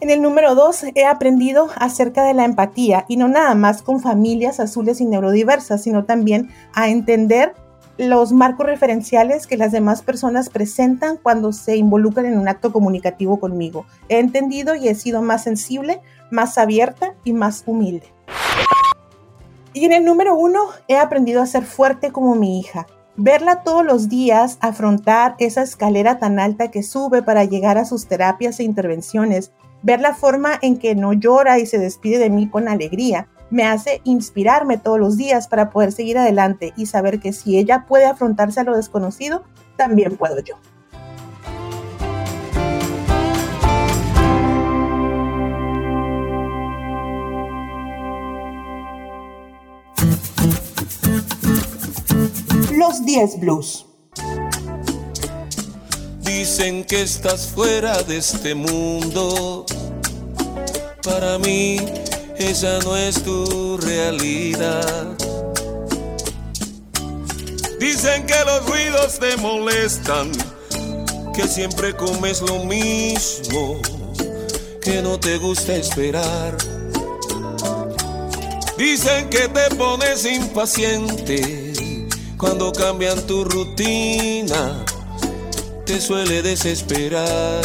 En 0.00 0.08
el 0.08 0.22
número 0.22 0.54
dos, 0.54 0.84
he 0.94 1.04
aprendido 1.04 1.68
acerca 1.76 2.24
de 2.24 2.32
la 2.32 2.46
empatía 2.46 3.04
y 3.06 3.18
no 3.18 3.28
nada 3.28 3.54
más 3.54 3.82
con 3.82 4.00
familias 4.00 4.58
azules 4.58 5.00
y 5.02 5.04
neurodiversas, 5.04 5.82
sino 5.82 6.06
también 6.06 6.50
a 6.72 6.88
entender 6.88 7.54
los 7.98 8.32
marcos 8.32 8.64
referenciales 8.64 9.46
que 9.46 9.58
las 9.58 9.72
demás 9.72 10.00
personas 10.00 10.48
presentan 10.48 11.18
cuando 11.18 11.52
se 11.52 11.76
involucran 11.76 12.24
en 12.24 12.38
un 12.38 12.48
acto 12.48 12.72
comunicativo 12.72 13.38
conmigo. 13.38 13.84
He 14.08 14.18
entendido 14.18 14.74
y 14.74 14.88
he 14.88 14.94
sido 14.94 15.20
más 15.20 15.42
sensible, 15.42 16.00
más 16.30 16.56
abierta 16.56 17.14
y 17.24 17.34
más 17.34 17.62
humilde. 17.66 18.06
Y 19.74 19.84
en 19.84 19.92
el 19.92 20.06
número 20.06 20.34
uno, 20.34 20.60
he 20.88 20.96
aprendido 20.96 21.42
a 21.42 21.46
ser 21.46 21.64
fuerte 21.64 22.10
como 22.10 22.34
mi 22.34 22.58
hija. 22.58 22.86
Verla 23.16 23.62
todos 23.62 23.84
los 23.84 24.08
días 24.08 24.58
afrontar 24.60 25.34
esa 25.38 25.62
escalera 25.62 26.18
tan 26.18 26.38
alta 26.38 26.70
que 26.70 26.82
sube 26.82 27.22
para 27.22 27.44
llegar 27.44 27.76
a 27.76 27.84
sus 27.84 28.06
terapias 28.06 28.60
e 28.60 28.64
intervenciones 28.64 29.52
Ver 29.82 30.00
la 30.00 30.14
forma 30.14 30.58
en 30.60 30.76
que 30.76 30.94
no 30.94 31.14
llora 31.14 31.58
y 31.58 31.66
se 31.66 31.78
despide 31.78 32.18
de 32.18 32.30
mí 32.30 32.48
con 32.48 32.68
alegría 32.68 33.28
me 33.50 33.64
hace 33.64 34.00
inspirarme 34.04 34.76
todos 34.76 35.00
los 35.00 35.16
días 35.16 35.48
para 35.48 35.70
poder 35.70 35.90
seguir 35.90 36.18
adelante 36.18 36.72
y 36.76 36.86
saber 36.86 37.18
que 37.18 37.32
si 37.32 37.58
ella 37.58 37.86
puede 37.88 38.04
afrontarse 38.04 38.60
a 38.60 38.64
lo 38.64 38.76
desconocido, 38.76 39.42
también 39.76 40.16
puedo 40.16 40.38
yo. 40.38 40.54
Los 52.80 53.04
10 53.04 53.40
Blues. 53.40 53.84
Dicen 56.22 56.82
que 56.84 57.02
estás 57.02 57.48
fuera 57.48 58.02
de 58.04 58.16
este 58.16 58.54
mundo. 58.54 59.66
Para 61.02 61.38
mí 61.40 61.76
esa 62.38 62.78
no 62.78 62.96
es 62.96 63.22
tu 63.22 63.76
realidad. 63.76 65.14
Dicen 67.78 68.24
que 68.24 68.36
los 68.46 68.66
ruidos 68.66 69.18
te 69.18 69.36
molestan, 69.36 70.32
que 71.34 71.46
siempre 71.46 71.94
comes 71.94 72.40
lo 72.40 72.64
mismo, 72.64 73.78
que 74.80 75.02
no 75.02 75.20
te 75.20 75.36
gusta 75.36 75.76
esperar. 75.76 76.56
Dicen 78.78 79.28
que 79.28 79.48
te 79.48 79.76
pones 79.76 80.24
impaciente 80.24 81.69
cuando 82.40 82.72
cambian 82.72 83.20
tu 83.26 83.44
rutina 83.44 84.82
te 85.84 86.00
suele 86.00 86.40
desesperar. 86.40 87.60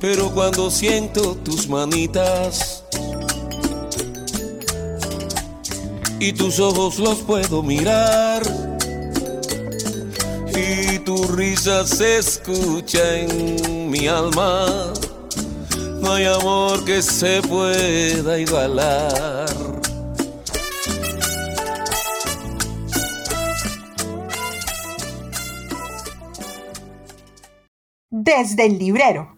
Pero 0.00 0.30
cuando 0.32 0.70
siento 0.70 1.34
tus 1.34 1.68
manitas 1.68 2.84
y 6.20 6.32
tus 6.32 6.60
ojos 6.60 7.00
los 7.00 7.18
puedo 7.22 7.62
mirar 7.62 8.42
y 10.54 10.98
tu 11.00 11.26
risa 11.26 11.84
se 11.84 12.18
escucha 12.18 13.18
en 13.18 13.90
mi 13.90 14.06
alma, 14.06 14.92
no 16.00 16.12
hay 16.12 16.26
amor 16.26 16.84
que 16.84 17.02
se 17.02 17.42
pueda 17.42 18.38
igualar. 18.38 19.43
Desde 28.24 28.64
el 28.64 28.78
librero. 28.78 29.33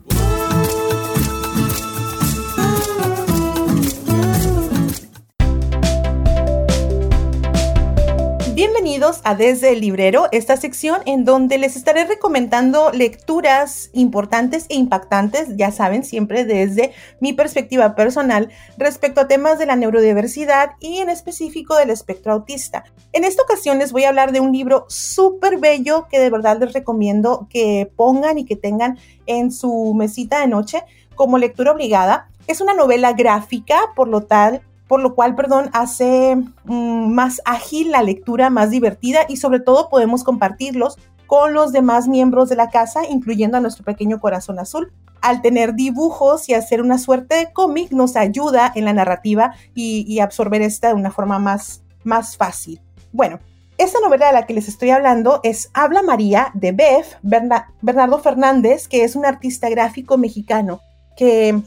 A 9.07 9.37
Desde 9.37 9.71
el 9.71 9.83
Librero, 9.83 10.27
esta 10.33 10.57
sección 10.57 11.01
en 11.07 11.25
donde 11.25 11.59
les 11.59 11.77
estaré 11.77 12.07
recomendando 12.07 12.91
lecturas 12.91 13.89
importantes 13.93 14.67
e 14.69 14.75
impactantes, 14.75 15.57
ya 15.57 15.71
saben, 15.71 16.03
siempre 16.03 16.45
desde 16.45 16.93
mi 17.21 17.33
perspectiva 17.33 17.95
personal 17.95 18.51
respecto 18.77 19.21
a 19.21 19.29
temas 19.29 19.61
de 19.61 19.67
la 19.67 19.77
neurodiversidad 19.77 20.73
y 20.81 20.97
en 20.97 21.09
específico 21.09 21.77
del 21.77 21.91
espectro 21.91 22.33
autista. 22.33 22.83
En 23.13 23.23
esta 23.23 23.45
ocasión 23.45 23.79
les 23.79 23.93
voy 23.93 24.03
a 24.03 24.09
hablar 24.09 24.33
de 24.33 24.41
un 24.41 24.51
libro 24.51 24.87
súper 24.89 25.59
bello 25.59 26.09
que 26.11 26.19
de 26.19 26.31
verdad 26.31 26.59
les 26.59 26.73
recomiendo 26.73 27.47
que 27.49 27.89
pongan 27.95 28.39
y 28.39 28.45
que 28.45 28.57
tengan 28.57 28.99
en 29.27 29.53
su 29.53 29.95
mesita 29.95 30.41
de 30.41 30.49
noche 30.49 30.83
como 31.15 31.39
lectura 31.39 31.71
obligada. 31.71 32.29
Es 32.49 32.61
una 32.61 32.75
novela 32.75 33.13
gráfica, 33.13 33.79
por 33.95 34.09
lo 34.09 34.23
tal 34.23 34.63
por 34.89 35.01
lo 35.01 35.15
cual, 35.15 35.35
perdón, 35.35 35.71
hace 35.73 36.37
mm, 36.65 37.13
más 37.13 37.41
ágil 37.45 37.91
la 37.91 38.03
lectura, 38.03 38.51
más 38.51 38.71
divertida 38.71 39.21
y 39.29 39.37
sobre 39.37 39.61
todo 39.61 39.89
podemos 39.89 40.25
compartirlos 40.25 40.97
con 41.27 41.55
los 41.55 41.73
demás 41.73 42.07
miembros 42.09 42.49
de 42.49 42.57
la 42.57 42.71
casa, 42.71 43.03
incluyendo 43.09 43.57
a 43.57 43.61
nuestro 43.61 43.85
pequeño 43.85 44.21
corazón 44.21 44.59
azul. 44.59 44.93
Al 45.21 45.43
tener 45.43 45.75
dibujos 45.75 46.49
y 46.49 46.55
hacer 46.55 46.81
una 46.81 46.99
suerte 46.99 47.35
de 47.37 47.53
cómic 47.53 47.91
nos 47.91 48.17
ayuda 48.17 48.71
en 48.75 48.85
la 48.85 48.93
narrativa 48.93 49.55
y, 49.75 50.21
absorber 50.21 50.63
esta 50.63 50.89
de 50.89 50.95
una 50.95 51.11
forma 51.11 51.39
más, 51.39 51.83
más 52.05 52.37
fácil. 52.37 52.81
Bueno, 53.13 53.41
esta 53.77 53.99
novela 54.01 54.29
de 54.29 54.33
la 54.35 54.47
que 54.47 54.55
les 54.55 54.69
estoy 54.69 54.91
hablando 54.91 55.41
es 55.43 55.71
Habla 55.75 56.03
María 56.03 56.51
de 56.55 56.73
Beth 56.73 57.19
Bernardo 57.23 58.19
Fernández, 58.21 58.87
que 58.89 59.05
es 59.05 59.17
un 59.17 59.27
artista 59.27 59.69
gráfico 59.69 60.17
mexicano 60.17 60.81
que 61.17 61.61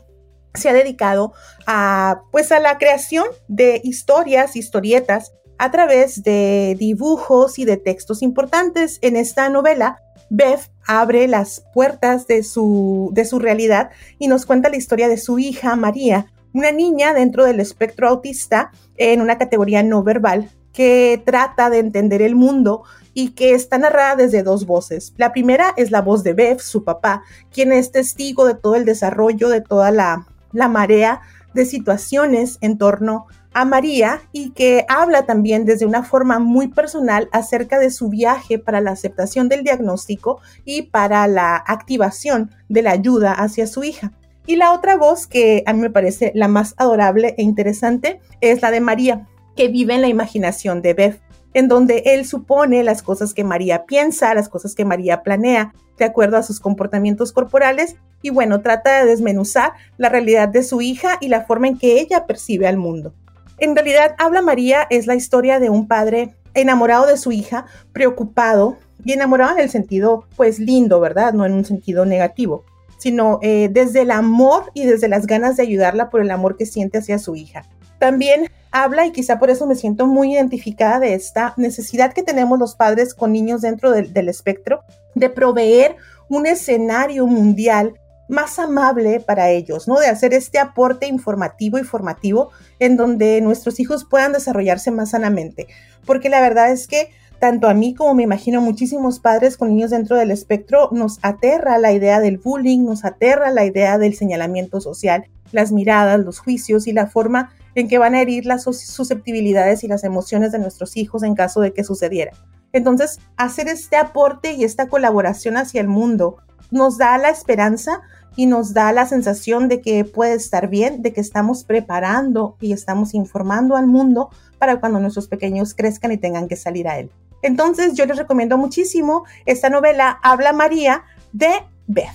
se 0.54 0.70
ha 0.70 0.74
dedicado 0.74 1.34
a, 1.66 2.22
pues, 2.32 2.52
a 2.52 2.60
la 2.60 2.78
creación 2.78 3.26
de 3.48 3.82
historias, 3.84 4.56
historietas, 4.56 5.34
a 5.58 5.72
través 5.72 6.24
de 6.24 6.76
dibujos 6.80 7.60
y 7.60 7.66
de 7.66 7.78
textos 7.78 8.22
importantes. 8.22 8.98
En 9.02 9.16
esta 9.16 9.50
novela, 9.50 10.00
Beth 10.30 10.72
abre 10.88 11.28
las 11.28 11.64
puertas 11.74 12.28
de 12.28 12.44
su, 12.44 13.10
de 13.14 13.26
su 13.26 13.40
realidad 13.40 13.90
y 14.18 14.28
nos 14.28 14.46
cuenta 14.46 14.70
la 14.70 14.78
historia 14.78 15.10
de 15.10 15.18
su 15.18 15.38
hija 15.38 15.76
María, 15.76 16.32
una 16.54 16.72
niña 16.72 17.14
dentro 17.14 17.46
del 17.46 17.60
espectro 17.60 18.08
autista 18.08 18.72
en 18.98 19.22
una 19.22 19.38
categoría 19.38 19.84
no 19.84 20.02
verbal 20.04 20.50
que 20.74 21.22
trata 21.26 21.70
de 21.70 21.80
entender 21.80 22.22
el 22.22 22.36
mundo 22.36 22.84
y 23.14 23.32
que 23.32 23.54
está 23.54 23.78
narrada 23.78 24.16
desde 24.16 24.44
dos 24.44 24.66
voces. 24.66 25.14
La 25.18 25.34
primera 25.34 25.74
es 25.78 25.92
la 25.92 26.02
voz 26.02 26.24
de 26.24 26.34
Beth, 26.34 26.60
su 26.60 26.84
papá, 26.84 27.24
quien 27.52 27.72
es 27.72 27.92
testigo 27.92 28.46
de 28.46 28.56
todo 28.56 28.76
el 28.76 28.86
desarrollo, 28.86 29.50
de 29.50 29.62
toda 29.62 29.92
la 29.92 30.28
la 30.52 30.68
marea 30.68 31.22
de 31.54 31.66
situaciones 31.66 32.58
en 32.62 32.78
torno 32.78 33.28
a 33.54 33.66
María 33.66 34.22
y 34.32 34.52
que 34.52 34.86
habla 34.88 35.26
también 35.26 35.66
desde 35.66 35.86
una 35.86 36.04
forma 36.04 36.40
muy 36.40 36.68
personal 36.68 37.30
acerca 37.32 37.80
de 37.80 37.90
su 37.90 38.10
viaje 38.10 38.60
para 38.60 38.82
la 38.82 38.92
aceptación 38.92 39.50
del 39.50 39.64
diagnóstico 39.64 40.40
y 40.66 40.84
para 40.84 41.28
la 41.28 41.56
activación 41.56 42.52
de 42.68 42.84
la 42.84 42.92
ayuda 42.92 43.34
hacia 43.34 43.66
su 43.66 43.84
hija. 43.84 44.12
Y 44.46 44.56
la 44.56 44.74
otra 44.74 44.98
voz 44.98 45.28
que 45.28 45.64
a 45.66 45.74
mí 45.74 45.82
me 45.82 45.90
parece 45.90 46.32
la 46.36 46.48
más 46.48 46.74
adorable 46.78 47.36
e 47.38 47.44
interesante 47.44 48.20
es 48.42 48.62
la 48.62 48.72
de 48.72 48.82
María, 48.82 49.28
que 49.56 49.68
vive 49.68 49.94
en 49.94 50.02
la 50.02 50.08
imaginación 50.08 50.82
de 50.82 50.94
Beth, 50.94 51.22
en 51.54 51.68
donde 51.68 52.04
él 52.06 52.26
supone 52.26 52.84
las 52.84 53.02
cosas 53.02 53.34
que 53.34 53.44
María 53.44 53.86
piensa, 53.86 54.34
las 54.34 54.50
cosas 54.50 54.76
que 54.76 54.86
María 54.86 55.24
planea, 55.24 55.74
de 55.98 56.06
acuerdo 56.06 56.38
a 56.38 56.44
sus 56.44 56.60
comportamientos 56.60 57.32
corporales 57.32 57.96
y 58.22 58.30
bueno, 58.30 58.62
trata 58.62 59.00
de 59.00 59.10
desmenuzar 59.10 59.74
la 59.98 60.10
realidad 60.10 60.50
de 60.50 60.64
su 60.64 60.82
hija 60.82 61.18
y 61.22 61.28
la 61.28 61.46
forma 61.46 61.68
en 61.68 61.78
que 61.78 62.00
ella 62.00 62.26
percibe 62.26 62.68
al 62.68 62.78
mundo. 62.78 63.14
En 63.58 63.76
realidad, 63.76 64.16
Habla 64.18 64.42
María 64.42 64.88
es 64.90 65.08
la 65.08 65.16
historia 65.16 65.60
de 65.60 65.70
un 65.70 65.88
padre 65.88 66.36
enamorado 66.54 67.08
de 67.08 67.18
su 67.18 67.32
hija, 67.32 67.66
preocupado 67.94 68.78
y 69.04 69.14
enamorado 69.14 69.58
en 69.58 69.64
el 69.64 69.70
sentido 69.70 70.26
pues 70.36 70.60
lindo, 70.60 71.00
¿verdad? 71.00 71.34
No 71.34 71.46
en 71.46 71.54
un 71.54 71.66
sentido 71.66 72.06
negativo, 72.06 72.66
sino 72.98 73.40
eh, 73.42 73.70
desde 73.72 74.02
el 74.02 74.12
amor 74.12 74.72
y 74.74 74.86
desde 74.86 75.08
las 75.08 75.28
ganas 75.28 75.58
de 75.58 75.64
ayudarla 75.64 76.10
por 76.10 76.22
el 76.22 76.32
amor 76.32 76.58
que 76.58 76.66
siente 76.66 76.98
hacia 76.98 77.20
su 77.20 77.36
hija. 77.36 77.64
También 78.00 78.50
habla, 78.72 79.06
y 79.06 79.12
quizá 79.12 79.40
por 79.40 79.50
eso 79.50 79.66
me 79.68 79.76
siento 79.76 80.08
muy 80.08 80.34
identificada 80.34 81.00
de 81.00 81.14
esta 81.14 81.54
necesidad 81.58 82.14
que 82.14 82.24
tenemos 82.24 82.60
los 82.60 82.76
padres 82.76 83.14
con 83.14 83.32
niños 83.32 83.62
dentro 83.62 83.92
del 83.92 84.30
espectro, 84.30 84.82
de 85.16 85.30
proveer 85.30 85.96
un 86.30 86.46
escenario 86.46 87.28
mundial 87.28 88.00
más 88.28 88.60
amable 88.60 89.20
para 89.20 89.50
ellos, 89.50 89.88
¿no? 89.88 90.00
De 90.00 90.08
hacer 90.08 90.34
este 90.36 90.60
aporte 90.60 91.08
informativo 91.08 91.80
y 91.80 91.84
formativo 91.84 92.52
en 92.78 92.96
donde 92.96 93.42
nuestros 93.42 93.80
hijos 93.80 94.06
puedan 94.06 94.34
desarrollarse 94.34 94.92
más 94.92 95.10
sanamente. 95.10 95.68
Porque 96.06 96.30
la 96.30 96.40
verdad 96.40 96.72
es 96.72 96.88
que 96.88 97.10
tanto 97.40 97.68
a 97.68 97.74
mí 97.74 97.96
como 97.96 98.14
me 98.14 98.24
imagino 98.24 98.62
muchísimos 98.62 99.20
padres 99.20 99.58
con 99.58 99.70
niños 99.70 99.92
dentro 99.92 100.18
del 100.18 100.30
espectro, 100.30 100.90
nos 100.92 101.20
aterra 101.22 101.78
la 101.80 101.92
idea 101.92 102.20
del 102.20 102.38
bullying, 102.38 102.84
nos 102.84 103.06
aterra 103.06 103.50
la 103.50 103.66
idea 103.66 103.98
del 103.98 104.14
señalamiento 104.14 104.82
social, 104.82 105.26
las 105.52 105.72
miradas, 105.72 106.20
los 106.20 106.40
juicios 106.40 106.86
y 106.86 106.94
la 106.94 107.08
forma 107.08 107.54
en 107.80 107.88
que 107.88 107.98
van 107.98 108.16
a 108.16 108.22
herir 108.22 108.46
las 108.46 108.64
susceptibilidades 108.64 109.84
y 109.84 109.88
las 109.88 110.04
emociones 110.04 110.52
de 110.52 110.60
nuestros 110.60 110.98
hijos 110.98 111.24
en 111.24 111.36
caso 111.36 111.62
de 111.62 111.74
que 111.74 111.84
sucediera. 111.84 112.32
Entonces, 112.72 113.20
hacer 113.38 113.68
este 113.68 113.96
aporte 113.96 114.54
y 114.54 114.64
esta 114.64 114.88
colaboración 114.88 115.58
hacia 115.58 115.82
el 115.82 115.88
mundo 115.88 116.38
nos 116.72 116.98
da 116.98 117.18
la 117.18 117.30
esperanza 117.30 118.02
y 118.36 118.46
nos 118.46 118.74
da 118.74 118.94
la 118.94 119.06
sensación 119.06 119.68
de 119.68 119.82
que 119.82 120.06
puede 120.06 120.34
estar 120.34 120.70
bien, 120.70 121.02
de 121.02 121.14
que 121.14 121.22
estamos 121.22 121.64
preparando 121.64 122.56
y 122.62 122.74
estamos 122.74 123.14
informando 123.14 123.76
al 123.76 123.88
mundo 123.88 124.30
para 124.60 124.80
cuando 124.80 125.00
nuestros 125.00 125.28
pequeños 125.28 125.74
crezcan 125.74 126.12
y 126.12 126.18
tengan 126.18 126.48
que 126.48 126.56
salir 126.56 126.88
a 126.88 127.00
él. 127.00 127.12
Entonces 127.42 127.96
yo 127.96 128.06
les 128.06 128.18
recomiendo 128.18 128.58
muchísimo 128.58 129.24
esta 129.46 129.70
novela 129.70 130.20
Habla 130.22 130.54
María 130.54 131.04
de 131.32 131.50
Beth. 131.88 132.08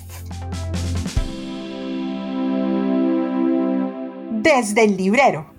Desde 4.43 4.85
el 4.85 4.97
librero. 4.97 5.54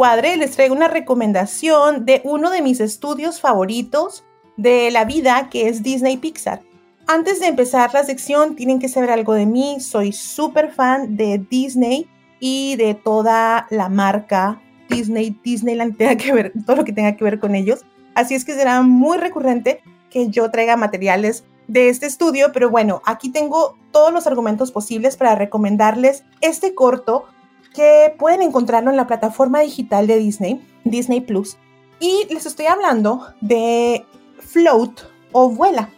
Encuadre 0.00 0.38
les 0.38 0.52
traigo 0.52 0.74
una 0.74 0.88
recomendación 0.88 2.06
de 2.06 2.22
uno 2.24 2.48
de 2.48 2.62
mis 2.62 2.80
estudios 2.80 3.38
favoritos 3.38 4.24
de 4.56 4.90
la 4.90 5.04
vida, 5.04 5.50
que 5.50 5.68
es 5.68 5.82
Disney 5.82 6.16
Pixar. 6.16 6.62
Antes 7.06 7.38
de 7.38 7.48
empezar 7.48 7.92
la 7.92 8.02
sección, 8.02 8.56
tienen 8.56 8.78
que 8.78 8.88
saber 8.88 9.10
algo 9.10 9.34
de 9.34 9.44
mí. 9.44 9.78
Soy 9.78 10.12
súper 10.12 10.72
fan 10.72 11.18
de 11.18 11.44
Disney 11.50 12.08
y 12.38 12.76
de 12.76 12.94
toda 12.94 13.66
la 13.68 13.90
marca 13.90 14.58
Disney, 14.88 15.38
Disneyland, 15.44 15.94
tenga 15.98 16.16
que 16.16 16.32
ver, 16.32 16.54
todo 16.64 16.76
lo 16.76 16.84
que 16.86 16.94
tenga 16.94 17.14
que 17.14 17.24
ver 17.24 17.38
con 17.38 17.54
ellos. 17.54 17.84
Así 18.14 18.34
es 18.34 18.46
que 18.46 18.54
será 18.54 18.80
muy 18.80 19.18
recurrente 19.18 19.82
que 20.08 20.30
yo 20.30 20.50
traiga 20.50 20.78
materiales 20.78 21.44
de 21.68 21.90
este 21.90 22.06
estudio, 22.06 22.52
pero 22.54 22.70
bueno, 22.70 23.02
aquí 23.04 23.28
tengo 23.28 23.76
todos 23.90 24.14
los 24.14 24.26
argumentos 24.26 24.72
posibles 24.72 25.18
para 25.18 25.34
recomendarles 25.34 26.24
este 26.40 26.74
corto 26.74 27.26
que 27.74 28.14
pueden 28.18 28.42
encontrarlo 28.42 28.90
en 28.90 28.96
la 28.96 29.06
plataforma 29.06 29.60
digital 29.60 30.06
de 30.06 30.18
Disney, 30.18 30.66
Disney 30.84 31.20
Plus. 31.20 31.56
Y 32.00 32.26
les 32.30 32.46
estoy 32.46 32.66
hablando 32.66 33.26
de 33.40 34.04
Float 34.38 35.02
o 35.32 35.50
Vuela. 35.50 35.90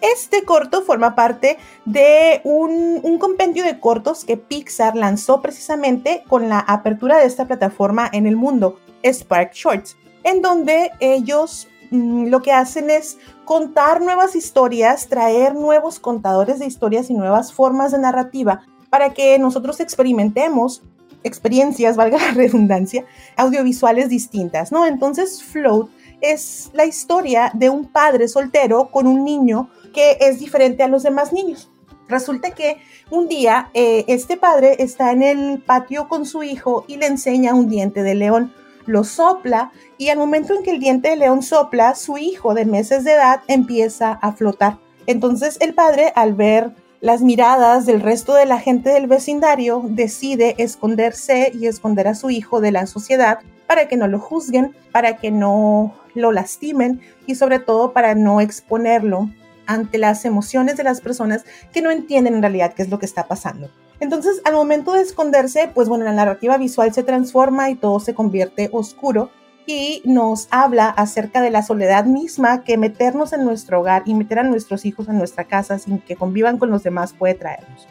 Este 0.00 0.44
corto 0.44 0.80
forma 0.82 1.14
parte 1.14 1.58
de 1.84 2.40
un, 2.44 3.18
compendio 3.18 3.64
de 3.64 3.78
cortos 3.78 4.24
que 4.24 4.38
Pixar 4.38 4.96
lanzó 4.96 5.42
precisamente 5.42 6.24
con 6.26 6.48
la 6.48 6.60
apertura 6.60 7.18
de 7.18 7.26
esta 7.26 7.46
plataforma 7.46 8.08
en 8.10 8.26
el 8.26 8.34
mundo, 8.34 8.78
Spark 9.04 9.52
Shorts, 9.52 9.98
en 10.24 10.40
donde 10.40 10.90
ellos 11.00 11.68
mm, 11.90 12.28
lo 12.28 12.40
que 12.40 12.52
hacen 12.52 12.88
es 12.88 13.18
contar 13.44 14.00
nuevas 14.00 14.34
historias, 14.36 15.08
traer 15.08 15.54
nuevos 15.54 16.00
contadores 16.00 16.60
de 16.60 16.66
historias 16.66 17.10
y 17.10 17.14
nuevas 17.14 17.52
formas 17.52 17.92
de 17.92 17.98
narrativa 17.98 18.62
para 18.90 19.14
que 19.14 19.38
nosotros 19.38 19.80
experimentemos 19.80 20.82
experiencias, 21.22 21.96
valga 21.96 22.18
la 22.18 22.32
redundancia, 22.32 23.04
audiovisuales 23.36 24.08
distintas, 24.08 24.72
¿no? 24.72 24.86
Entonces, 24.86 25.42
Float 25.42 25.88
es 26.20 26.70
la 26.74 26.84
historia 26.84 27.50
de 27.54 27.70
un 27.70 27.86
padre 27.86 28.28
soltero 28.28 28.90
con 28.90 29.06
un 29.06 29.24
niño 29.24 29.70
que 29.94 30.18
es 30.20 30.38
diferente 30.38 30.82
a 30.82 30.88
los 30.88 31.02
demás 31.02 31.32
niños. 31.32 31.70
Resulta 32.08 32.50
que 32.50 32.78
un 33.10 33.28
día 33.28 33.70
eh, 33.72 34.04
este 34.08 34.36
padre 34.36 34.76
está 34.80 35.12
en 35.12 35.22
el 35.22 35.62
patio 35.62 36.08
con 36.08 36.26
su 36.26 36.42
hijo 36.42 36.84
y 36.88 36.96
le 36.96 37.06
enseña 37.06 37.54
un 37.54 37.68
diente 37.68 38.02
de 38.02 38.16
león. 38.16 38.52
Lo 38.84 39.04
sopla 39.04 39.70
y 39.96 40.08
al 40.08 40.18
momento 40.18 40.54
en 40.54 40.64
que 40.64 40.72
el 40.72 40.80
diente 40.80 41.10
de 41.10 41.16
león 41.16 41.42
sopla, 41.42 41.94
su 41.94 42.18
hijo 42.18 42.52
de 42.54 42.64
meses 42.64 43.04
de 43.04 43.12
edad 43.12 43.42
empieza 43.46 44.12
a 44.12 44.32
flotar. 44.32 44.78
Entonces 45.06 45.56
el 45.60 45.72
padre, 45.72 46.12
al 46.16 46.34
ver 46.34 46.72
las 47.00 47.22
miradas 47.22 47.86
del 47.86 48.00
resto 48.00 48.34
de 48.34 48.46
la 48.46 48.58
gente 48.58 48.90
del 48.90 49.06
vecindario, 49.06 49.82
decide 49.86 50.54
esconderse 50.58 51.50
y 51.54 51.66
esconder 51.66 52.08
a 52.08 52.14
su 52.14 52.30
hijo 52.30 52.60
de 52.60 52.72
la 52.72 52.86
sociedad 52.86 53.38
para 53.66 53.88
que 53.88 53.96
no 53.96 54.06
lo 54.06 54.18
juzguen, 54.18 54.74
para 54.92 55.16
que 55.16 55.30
no 55.30 55.94
lo 56.14 56.32
lastimen 56.32 57.00
y 57.26 57.36
sobre 57.36 57.58
todo 57.58 57.92
para 57.92 58.14
no 58.14 58.40
exponerlo 58.40 59.30
ante 59.66 59.98
las 59.98 60.24
emociones 60.24 60.76
de 60.76 60.84
las 60.84 61.00
personas 61.00 61.44
que 61.72 61.80
no 61.80 61.90
entienden 61.90 62.34
en 62.34 62.42
realidad 62.42 62.74
qué 62.74 62.82
es 62.82 62.90
lo 62.90 62.98
que 62.98 63.06
está 63.06 63.28
pasando. 63.28 63.70
Entonces, 64.00 64.40
al 64.44 64.54
momento 64.54 64.92
de 64.92 65.02
esconderse, 65.02 65.70
pues 65.72 65.88
bueno, 65.88 66.04
la 66.04 66.12
narrativa 66.12 66.58
visual 66.58 66.92
se 66.92 67.02
transforma 67.02 67.70
y 67.70 67.76
todo 67.76 68.00
se 68.00 68.14
convierte 68.14 68.68
oscuro 68.72 69.30
y 69.70 70.02
nos 70.04 70.48
habla 70.50 70.88
acerca 70.88 71.40
de 71.40 71.50
la 71.50 71.62
soledad 71.62 72.04
misma 72.04 72.64
que 72.64 72.76
meternos 72.76 73.32
en 73.32 73.44
nuestro 73.44 73.78
hogar 73.78 74.02
y 74.04 74.14
meter 74.14 74.40
a 74.40 74.42
nuestros 74.42 74.84
hijos 74.84 75.08
en 75.08 75.16
nuestra 75.16 75.44
casa 75.44 75.78
sin 75.78 76.00
que 76.00 76.16
convivan 76.16 76.58
con 76.58 76.70
los 76.70 76.82
demás 76.82 77.12
puede 77.12 77.34
traernos. 77.34 77.86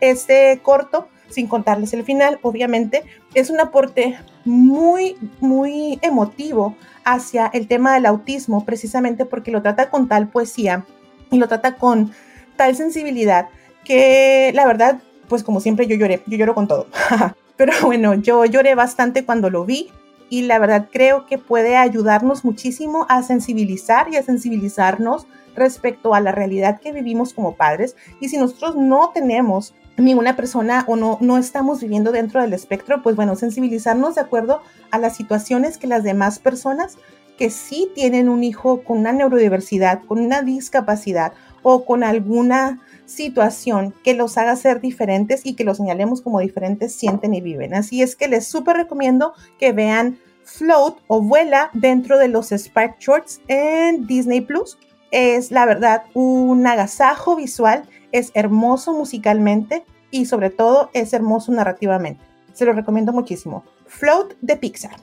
Este 0.00 0.60
corto, 0.62 1.08
sin 1.30 1.46
contarles 1.46 1.94
el 1.94 2.04
final, 2.04 2.38
obviamente, 2.42 3.04
es 3.32 3.48
un 3.48 3.60
aporte 3.60 4.18
muy, 4.44 5.16
muy 5.40 5.98
emotivo 6.02 6.76
hacia 7.02 7.46
el 7.46 7.66
tema 7.66 7.94
del 7.94 8.04
autismo, 8.04 8.66
precisamente 8.66 9.24
porque 9.24 9.52
lo 9.52 9.62
trata 9.62 9.88
con 9.88 10.08
tal 10.08 10.28
poesía 10.28 10.84
y 11.30 11.38
lo 11.38 11.48
trata 11.48 11.76
con 11.76 12.12
tal 12.56 12.76
sensibilidad 12.76 13.48
que 13.84 14.52
la 14.54 14.66
verdad, 14.66 15.00
pues 15.28 15.42
como 15.42 15.60
siempre 15.60 15.86
yo 15.86 15.96
lloré, 15.96 16.20
yo 16.26 16.36
lloro 16.36 16.54
con 16.54 16.68
todo. 16.68 16.88
Pero 17.56 17.72
bueno, 17.84 18.14
yo 18.14 18.44
lloré 18.44 18.74
bastante 18.74 19.24
cuando 19.24 19.48
lo 19.48 19.64
vi 19.64 19.90
y 20.32 20.40
la 20.40 20.58
verdad 20.58 20.88
creo 20.90 21.26
que 21.26 21.36
puede 21.36 21.76
ayudarnos 21.76 22.42
muchísimo 22.42 23.04
a 23.10 23.22
sensibilizar 23.22 24.10
y 24.10 24.16
a 24.16 24.22
sensibilizarnos 24.22 25.26
respecto 25.54 26.14
a 26.14 26.20
la 26.20 26.32
realidad 26.32 26.80
que 26.80 26.90
vivimos 26.90 27.34
como 27.34 27.54
padres. 27.54 27.96
Y 28.18 28.30
si 28.30 28.38
nosotros 28.38 28.74
no 28.74 29.10
tenemos 29.12 29.74
ninguna 29.98 30.34
persona 30.34 30.86
o 30.88 30.96
no, 30.96 31.18
no 31.20 31.36
estamos 31.36 31.82
viviendo 31.82 32.12
dentro 32.12 32.40
del 32.40 32.54
espectro, 32.54 33.02
pues 33.02 33.14
bueno, 33.14 33.36
sensibilizarnos 33.36 34.14
de 34.14 34.22
acuerdo 34.22 34.62
a 34.90 34.96
las 34.96 35.14
situaciones 35.14 35.76
que 35.76 35.86
las 35.86 36.02
demás 36.02 36.38
personas 36.38 36.96
que 37.36 37.50
sí 37.50 37.90
tienen 37.94 38.30
un 38.30 38.42
hijo 38.42 38.84
con 38.84 39.00
una 39.00 39.12
neurodiversidad, 39.12 40.02
con 40.02 40.18
una 40.18 40.40
discapacidad 40.40 41.34
o 41.62 41.84
con 41.84 42.04
alguna 42.04 42.80
situación 43.14 43.94
que 44.02 44.14
los 44.14 44.38
haga 44.38 44.56
ser 44.56 44.80
diferentes 44.80 45.44
y 45.44 45.54
que 45.54 45.64
los 45.64 45.76
señalemos 45.76 46.22
como 46.22 46.40
diferentes, 46.40 46.94
sienten 46.94 47.34
y 47.34 47.40
viven. 47.40 47.74
Así 47.74 48.02
es 48.02 48.16
que 48.16 48.28
les 48.28 48.46
súper 48.46 48.76
recomiendo 48.76 49.34
que 49.58 49.72
vean 49.72 50.18
Float 50.44 50.98
o 51.06 51.20
Vuela 51.20 51.70
dentro 51.72 52.18
de 52.18 52.28
los 52.28 52.50
Spark 52.50 52.98
Shorts 52.98 53.40
en 53.48 54.06
Disney 54.06 54.40
Plus. 54.40 54.78
Es 55.10 55.50
la 55.50 55.66
verdad 55.66 56.04
un 56.14 56.66
agasajo 56.66 57.36
visual, 57.36 57.84
es 58.12 58.30
hermoso 58.34 58.92
musicalmente 58.92 59.84
y 60.10 60.26
sobre 60.26 60.50
todo 60.50 60.90
es 60.92 61.12
hermoso 61.12 61.52
narrativamente. 61.52 62.24
Se 62.54 62.64
lo 62.64 62.72
recomiendo 62.72 63.12
muchísimo. 63.12 63.64
Float 63.86 64.34
de 64.40 64.56
Pixar. 64.56 64.96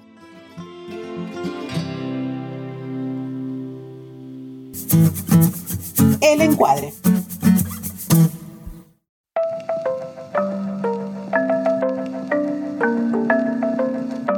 El 6.22 6.42
encuadre. 6.42 6.94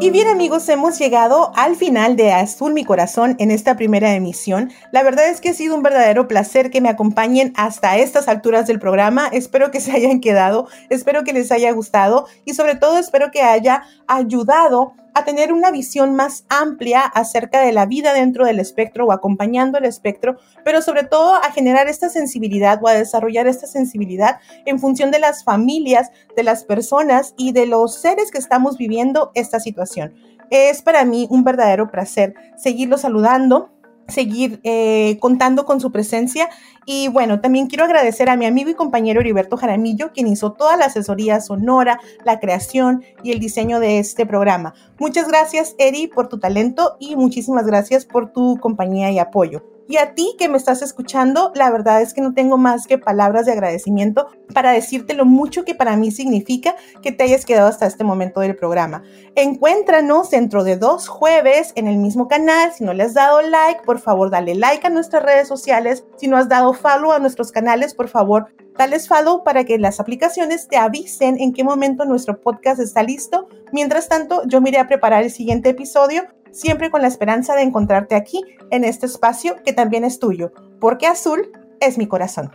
Y 0.02 0.10
bien 0.10 0.28
amigos, 0.28 0.68
hemos 0.68 0.98
llegado 0.98 1.52
al 1.56 1.76
final 1.76 2.16
de 2.16 2.34
Azul 2.34 2.74
mi 2.74 2.84
corazón 2.84 3.36
en 3.38 3.52
esta 3.52 3.76
primera 3.76 4.16
emisión. 4.16 4.72
La 4.92 5.04
verdad 5.04 5.30
es 5.30 5.42
que 5.42 5.50
ha 5.50 5.54
sido 5.54 5.76
un 5.76 5.84
verdadero 5.84 6.28
placer 6.28 6.72
que 6.72 6.82
me 6.82 6.90
acompañen 6.90 7.54
hasta 7.56 7.96
estas 7.98 8.28
alturas 8.28 8.66
del 8.66 8.80
programa. 8.80 9.28
Espero 9.32 9.70
que 9.70 9.80
se 9.80 9.92
hayan 9.92 10.20
quedado, 10.20 10.68
espero 10.90 11.24
que 11.24 11.34
les 11.34 11.52
haya 11.52 11.72
gustado 11.72 12.26
y 12.46 12.56
sobre 12.56 12.74
todo 12.74 12.98
espero 12.98 13.30
que 13.30 13.44
haya 13.44 13.84
ayudado 14.08 14.96
a 15.14 15.26
tener 15.26 15.54
una 15.54 15.72
visión 15.72 16.16
más 16.16 16.46
amplia 16.50 17.02
acerca 17.02 17.62
de 17.62 17.72
la 17.72 17.86
vida 17.86 18.14
dentro 18.14 18.46
del 18.46 18.60
espectro 18.60 19.06
o 19.06 19.12
acompañando 19.12 19.78
el 19.78 19.86
espectro, 19.86 20.38
pero 20.64 20.82
sobre 20.82 21.04
todo 21.04 21.36
a 21.36 21.52
generar 21.52 21.88
esta 21.88 22.10
sensibilidad 22.10 22.80
o 22.82 22.88
a 22.88 22.94
desarrollar 22.94 23.48
esta 23.48 23.68
sensibilidad 23.68 24.40
en 24.66 24.80
función 24.80 25.12
de 25.12 25.20
las 25.20 25.44
familias, 25.44 26.12
de 26.36 26.44
las 26.44 26.64
personas 26.64 27.34
y 27.38 27.52
de 27.52 27.66
los 27.66 27.96
seres 27.96 28.32
que 28.32 28.38
estamos 28.38 28.78
viviendo 28.78 29.32
esta 29.36 29.60
situación. 29.60 30.14
Es 30.50 30.82
para 30.82 31.06
mí 31.06 31.28
un 31.30 31.44
verdadero 31.44 31.90
placer 31.92 32.34
seguirlo 32.58 32.98
saludando, 32.98 33.70
seguir 34.12 34.60
eh, 34.64 35.18
contando 35.20 35.66
con 35.66 35.80
su 35.80 35.92
presencia. 35.92 36.50
Y 36.86 37.08
bueno, 37.08 37.42
también 37.42 37.68
quiero 37.68 37.86
agradecer 37.86 38.30
a 38.30 38.36
mi 38.36 38.46
amigo 38.46 38.70
y 38.70 38.74
compañero 38.74 39.22
Heriberto 39.22 39.58
Jaramillo, 39.58 40.12
quien 40.12 40.28
hizo 40.28 40.54
toda 40.54 40.78
la 40.78 40.86
asesoría 40.86 41.42
sonora, 41.42 42.00
la 42.26 42.40
creación 42.40 43.04
y 43.24 43.32
el 43.32 43.40
diseño 43.40 43.80
de 43.80 44.00
este 44.00 44.26
programa. 44.26 44.74
Muchas 45.00 45.28
gracias, 45.28 45.76
Eri, 45.78 46.08
por 46.08 46.28
tu 46.28 46.40
talento 46.40 46.98
y 47.00 47.16
muchísimas 47.16 47.66
gracias 47.66 48.06
por 48.06 48.32
tu 48.32 48.58
compañía 48.60 49.12
y 49.12 49.20
apoyo. 49.20 49.71
Y 49.88 49.98
a 49.98 50.14
ti 50.14 50.36
que 50.38 50.48
me 50.48 50.58
estás 50.58 50.82
escuchando, 50.82 51.52
la 51.56 51.70
verdad 51.70 52.02
es 52.02 52.14
que 52.14 52.22
no 52.22 52.34
tengo 52.34 52.58
más 52.58 52.88
que 52.88 52.98
palabras 52.98 53.46
de 53.46 53.52
agradecimiento 53.52 54.28
para 54.54 54.72
decirte 54.72 55.14
lo 55.14 55.26
mucho 55.26 55.66
que 55.66 55.76
para 55.76 55.98
mí 55.98 56.12
significa 56.12 56.76
que 57.02 57.12
te 57.12 57.24
hayas 57.24 57.46
quedado 57.46 57.68
hasta 57.68 57.88
este 57.88 58.04
momento 58.04 58.40
del 58.40 58.56
programa. 58.56 59.04
Encuéntranos 59.36 60.30
dentro 60.30 60.64
de 60.64 60.78
dos 60.78 61.08
jueves 61.08 61.74
en 61.76 61.88
el 61.88 61.98
mismo 61.98 62.28
canal. 62.28 62.72
Si 62.74 62.84
no 62.84 62.94
le 62.94 63.04
has 63.04 63.14
dado 63.14 63.42
like, 63.42 63.82
por 63.86 64.00
favor, 64.00 64.30
dale 64.30 64.56
like 64.56 64.86
a 64.86 64.90
nuestras 64.90 65.24
redes 65.24 65.48
sociales. 65.48 66.06
Si 66.18 66.28
no 66.28 66.38
has 66.38 66.48
dado 66.48 66.74
follow 66.74 67.12
a 67.12 67.20
nuestros 67.20 67.52
canales, 67.52 67.94
por 67.94 68.08
favor, 68.08 68.48
dale 68.78 69.00
follow 69.00 69.44
para 69.44 69.64
que 69.64 69.78
las 69.78 70.00
aplicaciones 70.00 70.68
te 70.68 70.78
avisen 70.78 71.40
en 71.40 71.54
qué 71.54 71.64
momento 71.64 72.06
nuestro 72.06 72.40
podcast 72.40 72.80
está 72.80 73.04
listo. 73.04 73.48
Mientras 73.72 74.08
tanto, 74.08 74.44
yo 74.48 74.62
me 74.62 74.70
iré 74.70 74.80
a 74.80 74.88
preparar 74.88 75.24
el 75.24 75.32
siguiente 75.32 75.70
episodio 75.70 76.24
siempre 76.52 76.90
con 76.90 77.02
la 77.02 77.08
esperanza 77.08 77.56
de 77.56 77.62
encontrarte 77.62 78.16
aquí, 78.16 78.42
en 78.70 78.84
este 78.84 79.06
espacio 79.06 79.56
que 79.64 79.74
también 79.74 80.04
es 80.04 80.20
tuyo, 80.20 80.52
porque 80.80 81.08
azul 81.08 81.52
es 81.80 81.98
mi 81.98 82.08
corazón. 82.08 82.52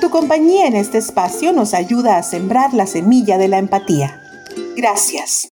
Tu 0.00 0.10
compañía 0.10 0.66
en 0.66 0.74
este 0.74 0.98
espacio 0.98 1.52
nos 1.52 1.74
ayuda 1.74 2.18
a 2.18 2.22
sembrar 2.22 2.74
la 2.74 2.86
semilla 2.86 3.38
de 3.38 3.48
la 3.48 3.58
empatía. 3.58 4.20
Gracias. 4.76 5.48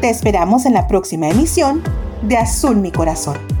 Te 0.00 0.10
esperamos 0.10 0.64
en 0.64 0.74
la 0.74 0.86
próxima 0.86 1.28
emisión 1.28 1.82
de 2.22 2.36
Azul 2.36 2.76
mi 2.76 2.92
corazón. 2.92 3.57